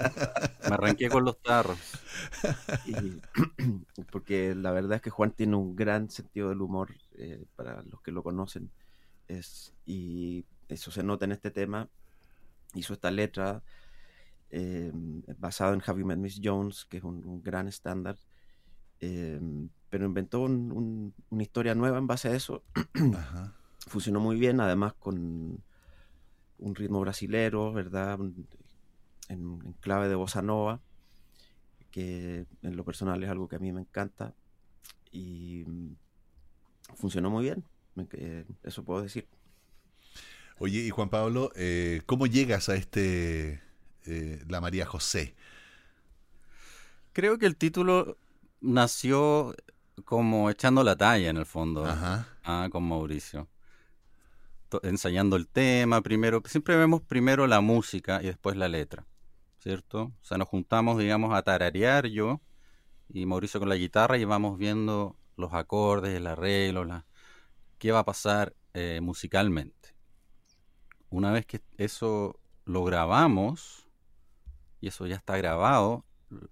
Me 0.68 0.74
arranqué 0.74 1.10
con 1.10 1.24
los 1.24 1.42
tarros. 1.42 1.78
y- 2.86 3.20
porque 4.10 4.54
la 4.54 4.70
verdad 4.70 4.96
es 4.96 5.02
que 5.02 5.10
Juan 5.10 5.30
tiene 5.32 5.56
un 5.56 5.76
gran 5.76 6.08
sentido 6.10 6.48
del 6.48 6.62
humor 6.62 6.94
eh, 7.18 7.44
para 7.54 7.82
los 7.82 8.00
que 8.00 8.12
lo 8.12 8.22
conocen 8.22 8.70
es, 9.28 9.74
y 9.84 10.46
eso 10.68 10.90
se 10.90 11.02
nota 11.02 11.26
en 11.26 11.32
este 11.32 11.50
tema. 11.50 11.88
Hizo 12.74 12.94
esta 12.94 13.10
letra 13.10 13.62
eh, 14.50 14.92
basado 15.38 15.74
en 15.74 15.82
Have 15.86 16.00
You 16.00 16.06
Met 16.06 16.18
Miss 16.18 16.40
Jones, 16.42 16.84
que 16.86 16.98
es 16.98 17.04
un, 17.04 17.24
un 17.26 17.42
gran 17.42 17.68
estándar, 17.68 18.16
eh, 19.00 19.40
pero 19.90 20.06
inventó 20.06 20.40
un- 20.40 20.72
un- 20.72 21.14
una 21.30 21.42
historia 21.42 21.74
nueva 21.74 21.98
en 21.98 22.06
base 22.06 22.28
a 22.28 22.34
eso 22.34 22.62
Ajá. 23.14 23.52
funcionó 23.86 24.20
muy 24.20 24.36
bien, 24.36 24.60
además 24.60 24.94
con 24.94 25.62
un 26.58 26.74
ritmo 26.74 27.00
brasilero, 27.00 27.72
¿verdad? 27.72 28.18
En, 28.20 28.46
en 29.28 29.72
clave 29.80 30.08
de 30.08 30.14
bossa 30.14 30.42
nova, 30.42 30.80
que 31.90 32.46
en 32.62 32.76
lo 32.76 32.84
personal 32.84 33.22
es 33.22 33.30
algo 33.30 33.48
que 33.48 33.56
a 33.56 33.58
mí 33.58 33.72
me 33.72 33.80
encanta 33.80 34.34
y 35.12 35.64
mm, 35.66 35.94
funcionó 36.96 37.30
muy 37.30 37.44
bien, 37.44 37.64
eso 38.62 38.84
puedo 38.84 39.02
decir. 39.02 39.26
Oye, 40.58 40.80
y 40.80 40.90
Juan 40.90 41.10
Pablo, 41.10 41.52
eh, 41.54 42.02
¿cómo 42.06 42.26
llegas 42.26 42.68
a 42.68 42.76
este 42.76 43.60
eh, 44.08 44.42
La 44.48 44.60
María 44.60 44.86
José? 44.86 45.34
Creo 47.12 47.38
que 47.38 47.46
el 47.46 47.56
título 47.56 48.18
nació 48.60 49.54
como 50.04 50.50
echando 50.50 50.84
la 50.84 50.96
talla 50.96 51.30
en 51.30 51.36
el 51.38 51.46
fondo. 51.46 51.84
Ajá. 51.84 52.28
Ah, 52.44 52.68
con 52.70 52.84
Mauricio. 52.86 53.48
To- 54.68 54.80
Ensayando 54.82 55.36
el 55.36 55.48
tema 55.48 56.02
primero. 56.02 56.42
Siempre 56.46 56.76
vemos 56.76 57.00
primero 57.02 57.46
la 57.46 57.60
música 57.60 58.20
y 58.22 58.26
después 58.26 58.56
la 58.56 58.68
letra, 58.68 59.06
¿cierto? 59.58 60.12
O 60.20 60.24
sea, 60.24 60.36
nos 60.38 60.48
juntamos, 60.48 60.98
digamos, 60.98 61.34
a 61.34 61.42
tararear 61.42 62.06
yo 62.06 62.40
y 63.08 63.24
Mauricio 63.26 63.60
con 63.60 63.68
la 63.68 63.76
guitarra 63.76 64.18
y 64.18 64.24
vamos 64.24 64.58
viendo 64.58 65.16
los 65.36 65.54
acordes, 65.54 66.14
el 66.16 66.26
arreglo, 66.26 66.84
la... 66.84 67.06
qué 67.78 67.92
va 67.92 68.00
a 68.00 68.04
pasar 68.04 68.54
eh, 68.74 69.00
musicalmente. 69.02 69.94
Una 71.08 71.30
vez 71.30 71.46
que 71.46 71.60
eso 71.78 72.40
lo 72.64 72.82
grabamos, 72.84 73.85
y 74.80 74.88
eso 74.88 75.06
ya 75.06 75.16
está 75.16 75.36
grabado, 75.36 76.04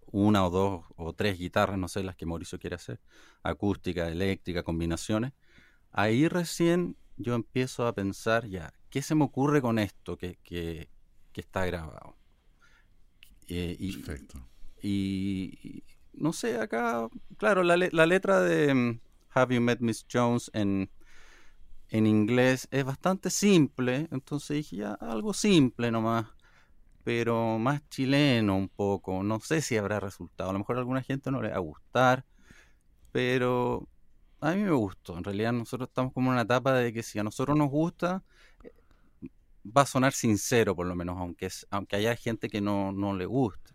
una 0.07 0.47
o 0.47 0.51
dos 0.51 0.85
o 0.97 1.13
tres 1.15 1.39
guitarras, 1.39 1.79
no 1.79 1.89
sé 1.89 2.03
las 2.03 2.17
que 2.17 2.27
Mauricio 2.27 2.59
quiere 2.59 2.77
hacer, 2.77 3.01
acústica, 3.43 4.09
eléctrica, 4.09 4.63
combinaciones, 4.63 5.33
ahí 5.93 6.29
recién 6.29 6.97
yo 7.17 7.35
empiezo 7.35 7.87
a 7.87 7.95
pensar 7.95 8.47
ya, 8.47 8.73
¿qué 8.91 9.03
se 9.03 9.15
me 9.15 9.25
ocurre 9.25 9.63
con 9.63 9.79
esto 9.79 10.17
que, 10.17 10.39
que- 10.45 10.89
que 11.33 11.41
está 11.41 11.67
grabado? 11.67 12.17
Eh, 13.49 13.77
y, 13.79 13.93
Perfecto. 14.03 14.39
y- 14.83 15.59
y 15.63 15.85
no 16.13 16.33
sé, 16.33 16.59
acá, 16.59 17.09
claro, 17.37 17.63
la, 17.63 17.77
le- 17.77 17.91
la 17.93 18.07
letra 18.07 18.41
de 18.41 18.73
mm, 18.75 19.01
Have 19.31 19.55
You 19.55 19.61
Met 19.61 19.81
Miss 19.81 20.07
Jones 20.11 20.51
en, 20.55 20.91
en 21.89 22.07
inglés 22.07 22.69
es 22.71 22.85
bastante 22.85 23.31
simple, 23.31 24.09
entonces 24.11 24.57
dije 24.59 24.77
ya, 24.77 24.95
algo 24.95 25.35
simple 25.35 25.91
nomás, 25.91 26.27
pero 27.05 27.59
más 27.59 27.87
chileno 27.91 28.57
un 28.57 28.69
poco. 28.69 29.23
No 29.23 29.39
sé 29.41 29.61
si 29.61 29.77
habrá 29.77 30.01
resultado. 30.01 30.51
A 30.51 30.53
lo 30.55 30.59
mejor 30.59 30.77
a 30.77 30.79
alguna 30.81 31.03
gente 31.03 31.31
no 31.31 31.43
le 31.43 31.51
va 31.51 31.57
a 31.57 31.61
gustar, 31.61 32.25
pero 33.13 33.87
a 34.41 34.53
mí 34.55 34.63
me 34.63 34.73
gustó. 34.73 35.17
En 35.19 35.25
realidad 35.25 35.53
nosotros 35.53 35.89
estamos 35.89 36.13
como 36.15 36.31
en 36.31 36.33
una 36.35 36.43
etapa 36.43 36.73
de 36.73 36.93
que 36.93 37.03
si 37.03 37.19
a 37.19 37.23
nosotros 37.23 37.57
nos 37.57 37.69
gusta, 37.69 38.25
va 39.65 39.83
a 39.83 39.87
sonar 39.87 40.15
sincero 40.15 40.75
por 40.75 40.87
lo 40.87 40.97
menos, 40.97 41.19
aunque, 41.19 41.49
aunque 41.71 41.97
haya 41.97 42.17
gente 42.17 42.49
que 42.49 42.63
no, 42.63 42.91
no 42.91 43.15
le 43.15 43.27
guste. 43.27 43.75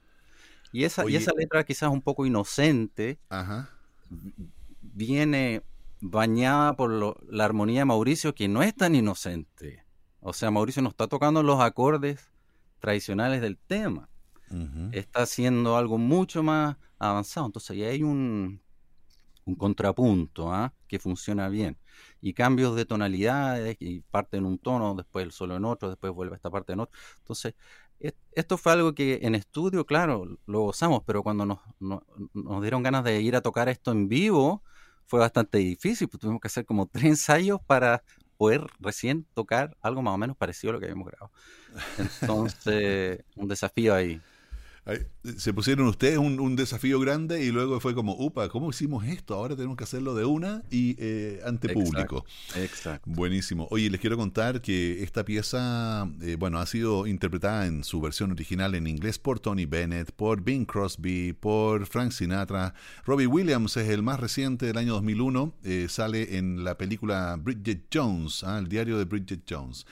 Y 0.72 0.84
esa, 0.84 1.10
y 1.10 1.16
esa 1.16 1.32
letra 1.36 1.64
quizás 1.64 1.90
un 1.90 2.02
poco 2.02 2.26
inocente 2.26 3.20
viene 4.82 5.64
bañada 6.02 6.76
por 6.76 6.92
la 7.32 7.46
armonía 7.46 7.82
de 7.82 7.86
Mauricio, 7.86 8.34
que 8.34 8.48
no 8.48 8.64
es 8.64 8.76
tan 8.76 8.96
inocente. 8.96 9.84
O 10.20 10.34
sea, 10.34 10.52
Mauricio 10.52 10.82
no 10.82 10.90
está 10.90 11.08
tocando 11.08 11.44
los 11.44 11.60
acordes 11.62 12.30
tradicionales 12.80 13.42
del 13.42 13.58
tema. 13.58 14.10
Está 14.94 15.22
haciendo 15.22 15.78
algo 15.78 16.00
mucho 16.00 16.42
más 16.42 16.78
avanzado. 16.98 17.46
Entonces 17.46 17.72
ahí 17.72 17.84
hay 17.84 18.04
un, 18.04 18.62
contrapunto 19.58 20.52
¿ah? 20.52 20.74
que 20.88 21.00
funciona 21.00 21.50
bien. 21.50 21.78
Y 22.22 22.34
cambios 22.34 22.76
de 22.76 22.86
tonalidades, 22.86 23.78
y 23.80 24.02
parte 24.02 24.38
en 24.38 24.46
un 24.46 24.58
tono, 24.58 24.96
después 24.96 25.24
el 25.24 25.32
solo 25.32 25.56
en 25.56 25.66
otro, 25.66 25.90
después 25.90 26.14
vuelve 26.14 26.36
esta 26.36 26.50
parte 26.50 26.74
en 26.74 26.82
otro. 26.82 27.00
Entonces, 27.20 27.54
e-, 28.00 28.16
esto 28.34 28.58
fue 28.58 28.72
algo 28.74 28.94
que 28.94 29.20
en 29.22 29.36
estudio, 29.36 29.86
claro, 29.86 30.26
lo 30.46 30.62
gozamos, 30.62 31.02
pero 31.06 31.24
cuando 31.24 31.46
nos, 31.46 31.60
nos, 31.80 32.62
dieron 32.62 32.84
ganas 32.84 33.04
de 33.04 33.22
ir 33.22 33.36
a 33.36 33.42
tocar 33.42 33.70
esto 33.70 33.92
en 33.92 34.08
vivo, 34.08 34.64
fue 35.06 35.20
bastante 35.20 35.58
difícil, 35.58 36.08
pues 36.08 36.22
tuvimos 36.22 36.42
que 36.42 36.48
hacer 36.48 36.66
como 36.66 36.86
tres 36.88 37.06
ensayos 37.06 37.60
para 37.66 38.04
poder 38.40 38.62
recién 38.80 39.28
tocar 39.34 39.76
algo 39.82 40.02
más 40.02 40.16
o 40.16 40.18
menos 40.18 40.38
parecido 40.38 40.72
a 40.72 40.74
lo 40.76 40.80
que 40.80 40.86
habíamos 40.86 41.08
grabado. 41.08 41.34
Entonces, 42.22 43.20
un 43.36 43.50
desafío 43.50 43.94
ahí 43.94 44.22
se 45.38 45.54
pusieron 45.54 45.88
ustedes 45.88 46.18
un, 46.18 46.56
desafío 46.56 47.00
grande 47.00 47.44
y 47.44 47.52
luego 47.52 47.80
fue 47.80 47.94
como, 47.94 48.14
upa, 48.14 48.50
¿cómo 48.50 48.70
hicimos 48.70 49.06
esto? 49.06 49.36
Ahora 49.36 49.56
tenemos 49.56 49.78
que 49.78 49.84
hacerlo 49.84 50.16
de 50.16 50.26
una 50.26 50.64
y 50.72 50.96
eh, 51.00 51.42
ante 51.46 51.70
público. 51.70 52.26
Exacto, 52.56 53.10
Buenísimo. 53.10 53.68
Oye, 53.72 53.90
les 53.90 54.00
quiero 54.00 54.18
contar 54.18 54.62
que 54.62 55.04
esta 55.04 55.24
pieza, 55.24 56.10
eh, 56.22 56.36
bueno, 56.38 56.60
ha 56.60 56.66
sido 56.66 57.08
interpretada 57.08 57.68
en 57.68 57.84
su 57.84 58.02
versión 58.02 58.32
original 58.32 58.76
en 58.76 58.88
inglés 58.88 59.20
por 59.20 59.40
Tony 59.40 59.66
Bennett, 59.66 60.12
por 60.12 60.42
Bing 60.42 60.66
Crosby, 60.66 61.34
por 61.34 61.86
Frank 61.86 62.12
Sinatra. 62.12 62.74
Robbie 63.06 63.28
Williams 63.28 63.78
es 63.78 63.90
el 63.90 64.04
más 64.04 64.20
reciente 64.20 64.66
del 64.66 64.78
año 64.78 64.94
2001. 64.94 65.54
Eh, 65.64 65.88
sale 65.90 66.38
en 66.38 66.64
la 66.64 66.78
película 66.78 67.38
Bridget 67.40 67.88
Jones, 67.94 68.44
¿ah? 68.44 68.60
el 68.60 68.68
diario 68.68 68.98
de 68.98 69.06
Bridget 69.06 69.42
Jones. 69.48 69.86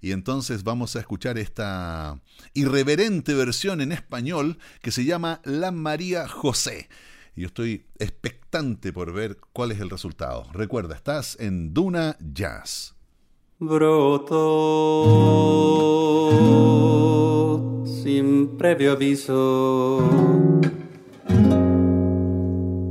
Y 0.00 0.12
entonces 0.12 0.64
vamos 0.64 0.96
a 0.96 1.00
escuchar 1.00 1.38
esta 1.38 2.20
irreverente 2.52 3.34
versión 3.34 3.80
en 3.80 3.92
español 3.92 4.58
que 4.82 4.90
se 4.90 5.04
llama 5.04 5.40
La 5.44 5.70
María 5.70 6.28
José. 6.28 6.88
Yo 7.36 7.46
estoy 7.46 7.86
expectante 7.98 8.92
por 8.92 9.12
ver 9.12 9.38
cuál 9.52 9.72
es 9.72 9.80
el 9.80 9.90
resultado. 9.90 10.46
Recuerda, 10.52 10.94
estás 10.94 11.36
en 11.40 11.74
Duna 11.74 12.16
Jazz. 12.20 12.94
Broto 13.58 14.24
sin 18.04 18.56
previo 18.58 18.92
aviso. 18.92 19.98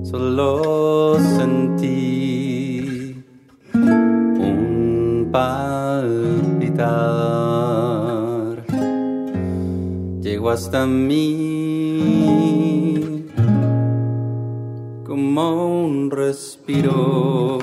Solo 0.04 1.18
sentí 1.38 2.13
hasta 10.50 10.86
mí 10.86 12.34
como 15.06 15.86
un 15.86 16.10
respiro, 16.12 17.60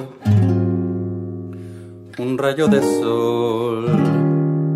un 2.18 2.38
rayo 2.38 2.68
de 2.68 2.80
sol 3.00 3.86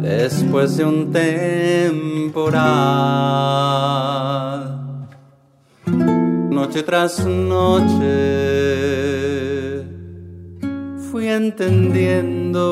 después 0.03 0.77
de 0.77 0.85
un 0.85 1.11
temporal, 1.13 2.59
noche 6.51 6.83
tras 6.83 7.25
noche. 7.25 8.65
Fui 11.11 11.29
entendiendo 11.29 12.65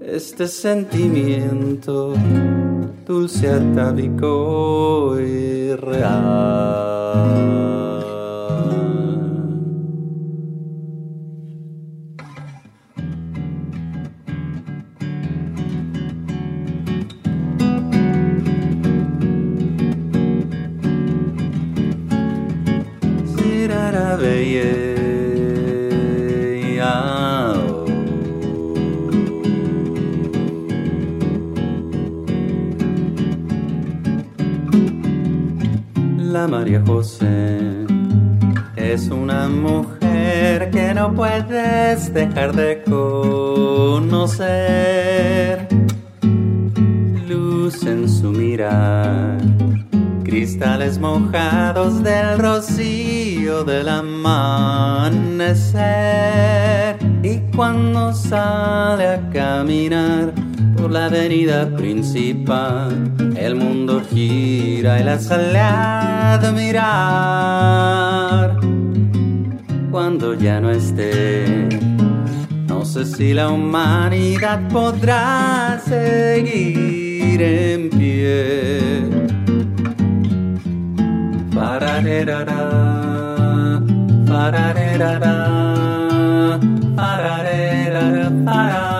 este 0.00 0.46
sentimiento 0.46 2.14
dulce 3.10 3.50
atávico 3.50 5.18
y 5.18 5.74
real. 5.74 7.10
Es 38.76 39.08
una 39.10 39.48
mujer 39.48 40.70
que 40.70 40.92
no 40.92 41.14
puedes 41.14 42.12
dejar 42.12 42.52
de 42.54 42.82
conocer. 42.82 44.48
Luz 47.28 47.86
en 47.86 48.08
su 48.08 48.32
mirar, 48.32 49.38
cristales 50.24 50.98
mojados 50.98 52.02
del 52.02 52.38
rocío 52.38 53.62
del 53.62 53.88
amanecer. 53.88 55.38
Y 57.22 57.38
cuando 57.54 58.12
sale 58.12 59.06
a 59.06 59.30
caminar, 59.30 60.34
por 60.80 60.90
la 60.90 61.04
avenida 61.06 61.68
principal. 61.76 63.12
El 63.36 63.54
mundo 63.56 64.02
gira 64.10 65.00
y 65.00 65.04
la 65.04 65.18
sale 65.18 65.58
a 65.58 66.52
mirar. 66.54 68.56
Cuando 69.90 70.34
ya 70.34 70.60
no 70.60 70.70
esté, 70.70 71.68
no 72.68 72.84
sé 72.84 73.04
si 73.04 73.34
la 73.34 73.48
humanidad 73.48 74.68
podrá 74.68 75.80
seguir 75.84 77.42
en 77.42 77.90
pie. 77.90 79.02
Pararerara, 81.54 82.60
pararerara, 84.26 85.34
pararerara, 86.96 88.30
pararerara. 88.46 88.99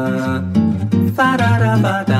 fa 1.31 1.37
da 1.37 1.57
da 1.59 1.77
fa 1.83 2.03
da 2.03 2.10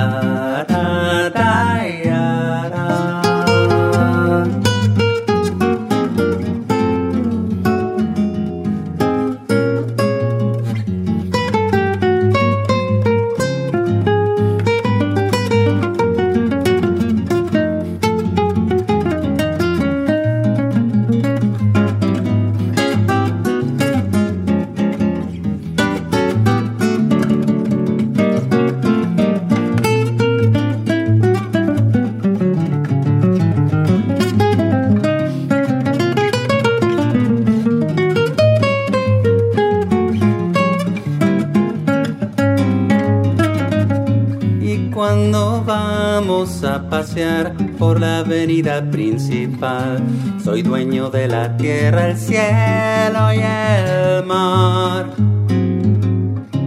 Vamos 44.94 46.64
a 46.64 46.90
pasear 46.90 47.56
por 47.80 48.00
la 48.00 48.20
avenida 48.20 48.90
principal. 48.92 50.04
Soy 50.44 50.62
dueño 50.62 51.10
de 51.10 51.28
la 51.28 51.56
tierra, 51.56 52.10
el 52.10 52.18
cielo 52.18 53.34
y 53.34 53.40
el 53.40 54.26
mar. 54.26 55.12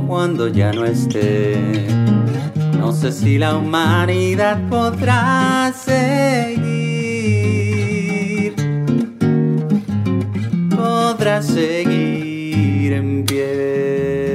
Cuando 0.07 0.49
ya 0.49 0.73
no 0.73 0.85
esté, 0.87 1.87
no 2.79 2.93
sé 2.93 3.13
si 3.13 3.39
la 3.39 3.57
humanidad 3.57 4.59
podrá 4.69 5.73
seguir. 5.77 6.65
Podrá 10.71 11.43
seguir 11.43 12.93
en 12.93 13.25
pie. 13.25 14.34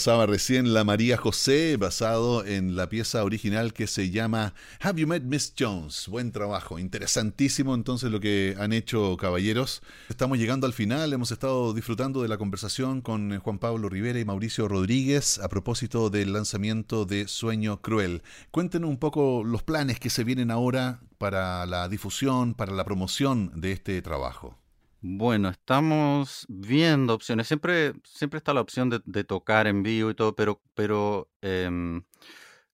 Pasaba 0.00 0.24
recién 0.24 0.72
La 0.72 0.82
María 0.82 1.18
José, 1.18 1.76
basado 1.76 2.42
en 2.46 2.74
la 2.74 2.88
pieza 2.88 3.22
original 3.22 3.74
que 3.74 3.86
se 3.86 4.08
llama 4.08 4.54
Have 4.80 4.98
You 4.98 5.06
Met 5.06 5.24
Miss 5.24 5.52
Jones? 5.58 6.08
Buen 6.08 6.32
trabajo, 6.32 6.78
interesantísimo 6.78 7.74
entonces 7.74 8.10
lo 8.10 8.18
que 8.18 8.56
han 8.58 8.72
hecho 8.72 9.18
caballeros. 9.18 9.82
Estamos 10.08 10.38
llegando 10.38 10.66
al 10.66 10.72
final, 10.72 11.12
hemos 11.12 11.32
estado 11.32 11.74
disfrutando 11.74 12.22
de 12.22 12.28
la 12.28 12.38
conversación 12.38 13.02
con 13.02 13.40
Juan 13.40 13.58
Pablo 13.58 13.90
Rivera 13.90 14.18
y 14.18 14.24
Mauricio 14.24 14.68
Rodríguez 14.68 15.38
a 15.38 15.50
propósito 15.50 16.08
del 16.08 16.32
lanzamiento 16.32 17.04
de 17.04 17.28
Sueño 17.28 17.82
Cruel. 17.82 18.22
Cuéntenos 18.50 18.88
un 18.88 18.96
poco 18.96 19.44
los 19.44 19.62
planes 19.62 20.00
que 20.00 20.08
se 20.08 20.24
vienen 20.24 20.50
ahora 20.50 21.00
para 21.18 21.66
la 21.66 21.90
difusión, 21.90 22.54
para 22.54 22.72
la 22.72 22.86
promoción 22.86 23.52
de 23.54 23.72
este 23.72 24.00
trabajo. 24.00 24.59
Bueno, 25.02 25.48
estamos 25.48 26.44
viendo 26.48 27.14
opciones. 27.14 27.46
Siempre, 27.48 27.94
siempre 28.04 28.38
está 28.38 28.52
la 28.52 28.60
opción 28.60 28.90
de, 28.90 29.00
de 29.04 29.24
tocar 29.24 29.66
en 29.66 29.82
vivo 29.82 30.10
y 30.10 30.14
todo, 30.14 30.34
pero, 30.34 30.60
pero 30.74 31.30
em, 31.40 32.02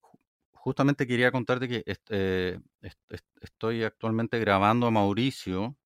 ju- 0.01 0.19
justamente 0.53 1.07
quería 1.07 1.31
contarte 1.31 1.67
que 1.69 1.83
est- 1.85 2.07
eh, 2.11 2.59
est- 2.81 2.99
est- 3.11 3.25
estoy 3.41 3.83
actualmente 3.83 4.39
grabando 4.39 4.87
a 4.87 4.91
Mauricio 4.91 5.77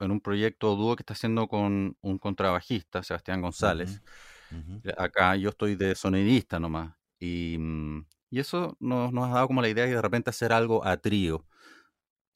en 0.00 0.10
un 0.10 0.20
proyecto 0.20 0.76
dúo 0.76 0.96
que 0.96 1.02
está 1.02 1.14
haciendo 1.14 1.48
con 1.48 1.96
un 2.00 2.18
contrabajista, 2.18 3.02
Sebastián 3.02 3.40
González. 3.42 4.02
Ujú. 4.50 4.80
Eh, 4.84 4.94
Acá 4.98 5.36
yo 5.36 5.50
estoy 5.50 5.74
de 5.76 5.94
sonidista 5.94 6.60
nomás. 6.60 6.94
Y, 7.18 7.56
mm, 7.58 8.06
y 8.30 8.40
eso 8.40 8.76
nos, 8.80 9.12
nos 9.12 9.26
ha 9.30 9.34
dado 9.34 9.46
como 9.48 9.62
la 9.62 9.68
idea 9.68 9.86
de 9.86 9.94
de 9.94 10.02
repente 10.02 10.30
hacer 10.30 10.52
algo 10.52 10.84
a 10.84 10.98
trío 10.98 11.46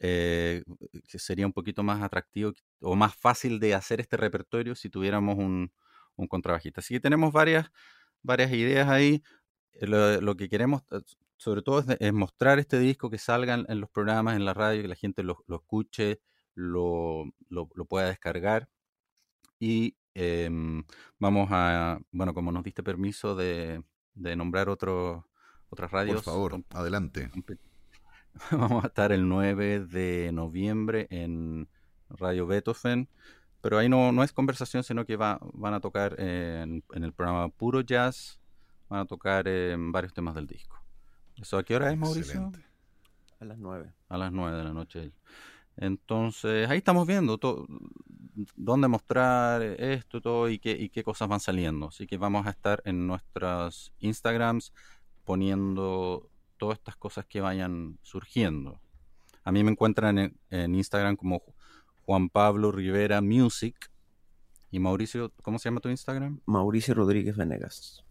eh, 0.00 0.64
que 1.06 1.18
sería 1.18 1.46
un 1.46 1.52
poquito 1.52 1.82
más 1.82 2.02
atractivo 2.02 2.52
o 2.80 2.96
más 2.96 3.14
fácil 3.14 3.60
de 3.60 3.74
hacer 3.74 4.00
este 4.00 4.16
repertorio 4.16 4.74
si 4.74 4.88
tuviéramos 4.90 5.36
un, 5.38 5.72
un 6.16 6.26
contrabajista. 6.26 6.80
Así 6.80 6.94
que 6.94 7.00
tenemos 7.00 7.32
varias, 7.32 7.70
varias 8.22 8.50
ideas 8.52 8.88
ahí. 8.88 9.22
Eh, 9.74 9.86
Lo, 9.86 10.20
lo 10.20 10.36
que 10.36 10.48
queremos, 10.48 10.82
eh, 10.90 11.00
sobre 11.36 11.62
todo, 11.62 11.80
es, 11.80 11.86
de- 11.86 11.96
es 12.00 12.12
mostrar 12.12 12.58
este 12.58 12.78
disco, 12.78 13.08
que 13.10 13.18
salga 13.18 13.54
en, 13.66 13.80
los 13.80 13.90
programas, 13.90 14.36
en 14.36 14.44
la 14.44 14.54
radio, 14.54 14.82
que 14.82 14.88
la 14.88 14.96
gente 14.96 15.22
lo, 15.22 15.44
lo 15.46 15.56
escuche, 15.56 16.20
lo, 16.54 17.24
lo, 17.48 17.68
lo 17.74 17.84
pueda 17.86 18.08
descargar. 18.08 18.68
Y 19.58 19.96
em, 20.14 20.82
vamos 21.18 21.48
a, 21.52 21.98
bueno, 22.10 22.34
como 22.34 22.50
nos 22.52 22.64
diste 22.64 22.82
permiso 22.82 23.36
de, 23.36 23.82
de 24.14 24.34
nombrar 24.36 24.68
otro, 24.68 25.28
otras 25.68 25.90
Por 25.90 26.00
radios, 26.00 26.24
favor, 26.24 26.50
com- 26.52 26.64
adelante. 26.70 27.30
Vamos 28.50 28.84
a 28.84 28.88
estar 28.88 29.12
el 29.12 29.28
9 29.28 29.86
de 29.86 30.30
noviembre 30.32 31.06
en 31.10 31.68
Radio 32.08 32.46
Beethoven, 32.46 33.08
pero 33.60 33.78
ahí 33.78 33.88
no, 33.88 34.12
no 34.12 34.22
es 34.22 34.32
conversación, 34.32 34.82
sino 34.82 35.04
que 35.04 35.16
va, 35.16 35.38
van 35.52 35.74
a 35.74 35.80
tocar 35.80 36.18
en, 36.18 36.82
en 36.92 37.04
el 37.04 37.12
programa 37.12 37.48
Puro 37.48 37.80
Jazz, 37.80 38.40
van 38.88 39.00
a 39.00 39.04
tocar 39.06 39.46
varios 39.76 40.12
temas 40.12 40.34
del 40.34 40.46
disco. 40.46 40.80
¿Eso 41.40 41.58
a 41.58 41.64
qué 41.64 41.76
hora 41.76 41.90
es, 41.90 41.98
Mauricio? 41.98 42.52
A 43.40 43.44
las 43.44 43.58
9. 43.58 43.92
A 44.08 44.18
las 44.18 44.32
9 44.32 44.56
de 44.56 44.64
la 44.64 44.72
noche. 44.72 45.12
Entonces, 45.76 46.68
ahí 46.68 46.78
estamos 46.78 47.06
viendo 47.06 47.38
dónde 48.56 48.88
mostrar 48.88 49.62
esto 49.62 50.20
todo 50.20 50.48
y 50.48 50.58
qué, 50.58 50.72
y 50.72 50.90
qué 50.90 51.02
cosas 51.02 51.28
van 51.28 51.40
saliendo. 51.40 51.88
Así 51.88 52.06
que 52.06 52.18
vamos 52.18 52.46
a 52.46 52.50
estar 52.50 52.82
en 52.84 53.06
nuestras 53.06 53.92
Instagrams 54.00 54.72
poniendo 55.24 56.28
todas 56.60 56.78
estas 56.78 56.94
cosas 56.94 57.24
que 57.26 57.40
vayan 57.40 57.98
surgiendo. 58.02 58.80
A 59.44 59.50
mí 59.50 59.64
me 59.64 59.70
encuentran 59.70 60.36
en, 60.50 60.74
Instagram 60.74 61.16
como 61.16 61.42
Juan 62.04 62.28
Pablo 62.28 62.70
Rivera 62.70 63.22
Music. 63.22 63.90
Y 64.70 64.78
Mauricio, 64.78 65.32
¿cómo 65.42 65.58
se 65.58 65.68
llama 65.68 65.80
tu 65.80 65.88
Instagram? 65.88 66.40
Mauricio 66.44 66.94
Rodríguez 66.94 67.36
Venegas. 67.36 68.04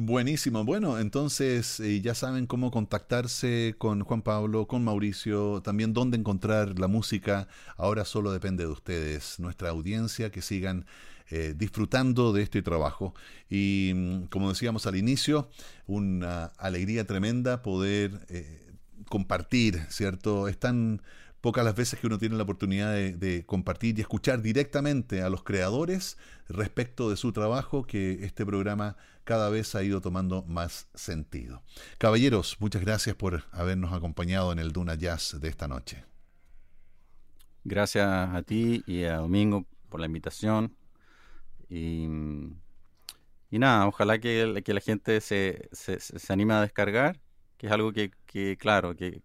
Buenísimo. 0.00 0.64
Bueno, 0.64 1.00
entonces 1.00 1.80
eh, 1.80 2.00
ya 2.00 2.14
saben 2.14 2.46
cómo 2.46 2.70
contactarse 2.70 3.74
con 3.78 4.02
Juan 4.04 4.22
Pablo, 4.22 4.68
con 4.68 4.84
Mauricio, 4.84 5.60
también 5.60 5.92
dónde 5.92 6.16
encontrar 6.16 6.78
la 6.78 6.86
música. 6.86 7.48
Ahora 7.76 8.04
solo 8.04 8.30
depende 8.30 8.62
de 8.62 8.70
ustedes, 8.70 9.40
nuestra 9.40 9.70
audiencia, 9.70 10.30
que 10.30 10.40
sigan 10.40 10.86
eh, 11.30 11.52
disfrutando 11.56 12.32
de 12.32 12.42
este 12.42 12.62
trabajo. 12.62 13.12
Y 13.50 13.90
mm, 13.92 14.26
como 14.26 14.50
decíamos 14.50 14.86
al 14.86 14.94
inicio, 14.94 15.50
una 15.88 16.44
alegría 16.58 17.04
tremenda 17.04 17.62
poder 17.62 18.24
eh, 18.28 18.68
compartir, 19.08 19.84
¿cierto? 19.88 20.46
Es 20.46 20.58
tan 20.60 21.02
pocas 21.48 21.64
las 21.64 21.74
veces 21.74 21.98
que 21.98 22.06
uno 22.06 22.18
tiene 22.18 22.36
la 22.36 22.42
oportunidad 22.42 22.92
de, 22.92 23.46
compartir 23.46 23.96
y 23.98 24.02
escuchar 24.02 24.42
directamente 24.42 25.22
a 25.22 25.30
los 25.30 25.42
creadores 25.42 26.18
respecto 26.46 27.08
de 27.08 27.16
su 27.16 27.32
trabajo 27.32 27.86
que 27.86 28.22
este 28.22 28.44
programa 28.44 28.98
cada 29.24 29.48
vez 29.48 29.74
ha 29.74 29.82
ido 29.82 30.02
tomando 30.02 30.42
más 30.42 30.88
sentido. 30.92 31.62
Caballeros, 31.96 32.58
muchas 32.60 32.82
gracias 32.82 33.16
por 33.16 33.44
habernos 33.50 33.94
acompañado 33.94 34.52
en 34.52 34.58
el 34.58 34.72
Duna 34.72 34.94
Jazz 34.94 35.40
de 35.40 35.48
esta 35.48 35.66
noche. 35.68 36.04
Gracias 37.64 38.06
a 38.06 38.42
ti 38.42 38.82
y 38.86 39.04
a 39.04 39.16
Domingo 39.16 39.64
por 39.88 40.00
la 40.00 40.06
invitación. 40.06 40.76
Y, 41.70 42.08
y 43.50 43.58
nada, 43.58 43.86
ojalá 43.86 44.18
que, 44.18 44.60
que 44.62 44.74
la 44.74 44.82
gente 44.82 45.22
se, 45.22 45.70
se, 45.72 45.98
se 45.98 46.30
anime 46.30 46.52
a 46.52 46.60
descargar, 46.60 47.18
que 47.56 47.68
es 47.68 47.72
algo 47.72 47.90
que, 47.94 48.10
que, 48.26 48.58
claro, 48.58 48.94
que 48.94 49.22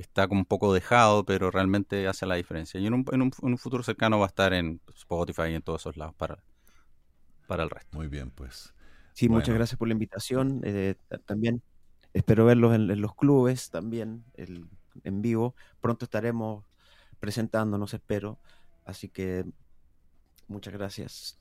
está 0.00 0.28
como 0.28 0.40
un 0.42 0.46
poco 0.46 0.72
dejado, 0.74 1.24
pero 1.24 1.50
realmente 1.50 2.06
hace 2.08 2.26
la 2.26 2.36
diferencia. 2.36 2.80
Y 2.80 2.86
en 2.86 2.94
un, 2.94 3.04
en 3.12 3.22
un, 3.22 3.30
en 3.42 3.48
un 3.48 3.58
futuro 3.58 3.82
cercano 3.82 4.18
va 4.18 4.26
a 4.26 4.28
estar 4.28 4.52
en 4.52 4.80
Spotify 4.94 5.50
y 5.50 5.54
en 5.54 5.62
todos 5.62 5.82
esos 5.82 5.96
lados 5.96 6.14
para, 6.16 6.42
para 7.46 7.62
el 7.62 7.70
resto. 7.70 7.96
Muy 7.96 8.08
bien, 8.08 8.30
pues. 8.30 8.74
Sí, 9.12 9.26
Bueno. 9.26 9.40
muchas 9.40 9.54
gracias 9.54 9.78
por 9.78 9.88
la 9.88 9.92
invitación. 9.92 10.60
eh, 10.64 10.94
ta- 11.08 11.18
también 11.18 11.62
espero 12.12 12.44
verlos 12.44 12.74
en, 12.74 12.90
en 12.90 13.00
los 13.00 13.14
clubes, 13.14 13.70
también 13.70 14.24
el- 14.34 14.66
en 15.04 15.22
vivo. 15.22 15.54
Pronto 15.80 16.04
estaremos 16.04 16.64
presentándonos, 17.20 17.94
espero. 17.94 18.38
Así 18.84 19.08
que 19.08 19.44
muchas 20.46 20.72
gracias. 20.74 21.38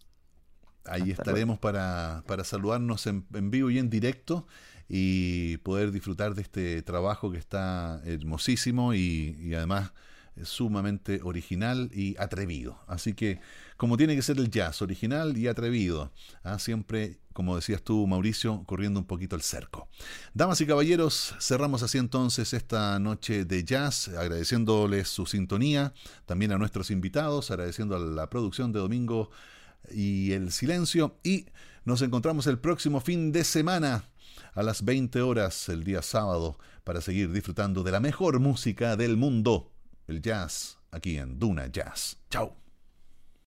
Ahí 0.88 1.12
Hasta 1.12 1.24
estaremos 1.24 1.60
para, 1.60 2.24
para 2.28 2.44
saludarnos 2.44 3.08
en, 3.08 3.26
en 3.34 3.52
vivo 3.52 3.70
y 3.70 3.80
en 3.80 3.90
directo 3.90 4.48
y 4.90 5.58
poder 5.58 5.92
disfrutar 5.92 6.34
de 6.34 6.42
este 6.42 6.82
trabajo 6.82 7.32
que 7.32 7.38
está 7.38 8.02
hermosísimo 8.06 8.94
y, 8.94 9.36
y 9.40 9.54
además 9.54 9.92
sumamente 10.44 11.22
original 11.24 11.90
y 11.94 12.16
atrevido. 12.20 12.80
Así 12.88 13.14
que, 13.14 13.40
como 13.76 13.98
tiene 13.98 14.16
que 14.16 14.22
ser 14.22 14.38
el 14.38 14.50
jazz, 14.50 14.82
original 14.82 15.38
y 15.38 15.48
atrevido, 15.48 16.12
¿ah? 16.44 16.60
siempre, 16.60 17.20
como 17.34 17.56
decías 17.56 17.82
tú, 17.82 18.06
Mauricio, 18.08 18.64
corriendo 18.66 19.00
un 19.00 19.06
poquito 19.06 19.36
el 19.36 19.42
cerco. 19.42 19.88
Damas 20.34 20.62
y 20.62 20.66
caballeros, 20.66 21.36
cerramos 21.40 21.84
así 21.84 21.98
entonces 21.98 22.54
esta 22.54 23.00
noche 23.00 23.46
de 23.46 23.64
jazz, 23.64 24.10
agradeciéndoles 24.10 25.08
su 25.08 25.26
sintonía, 25.26 25.94
también 26.26 26.52
a 26.52 26.58
nuestros 26.58 26.92
invitados, 26.92 27.52
agradeciendo 27.52 27.96
a 27.96 28.00
la 28.00 28.30
producción 28.30 28.72
de 28.72 28.80
Domingo 28.80 29.30
y 29.92 30.32
el 30.34 30.52
silencio, 30.52 31.18
y 31.24 31.46
nos 31.86 32.02
encontramos 32.02 32.48
el 32.48 32.60
próximo 32.60 33.00
fin 33.00 33.32
de 33.32 33.44
semana 33.44 34.10
a 34.54 34.64
las 34.64 34.84
20 34.84 35.22
horas 35.22 35.70
el 35.70 35.84
día 35.84 36.02
sábado 36.02 36.58
para 36.84 37.02
seguir 37.02 37.32
disfrutando 37.32 37.84
de 37.84 37.92
la 37.92 38.00
mejor 38.00 38.40
música 38.40 38.96
del 38.96 39.18
mundo 39.18 39.72
el 40.08 40.22
jazz 40.22 40.78
aquí 40.92 41.18
en 41.18 41.40
Duna 41.40 41.68
Jazz. 41.68 42.18
Chao. 42.30 42.67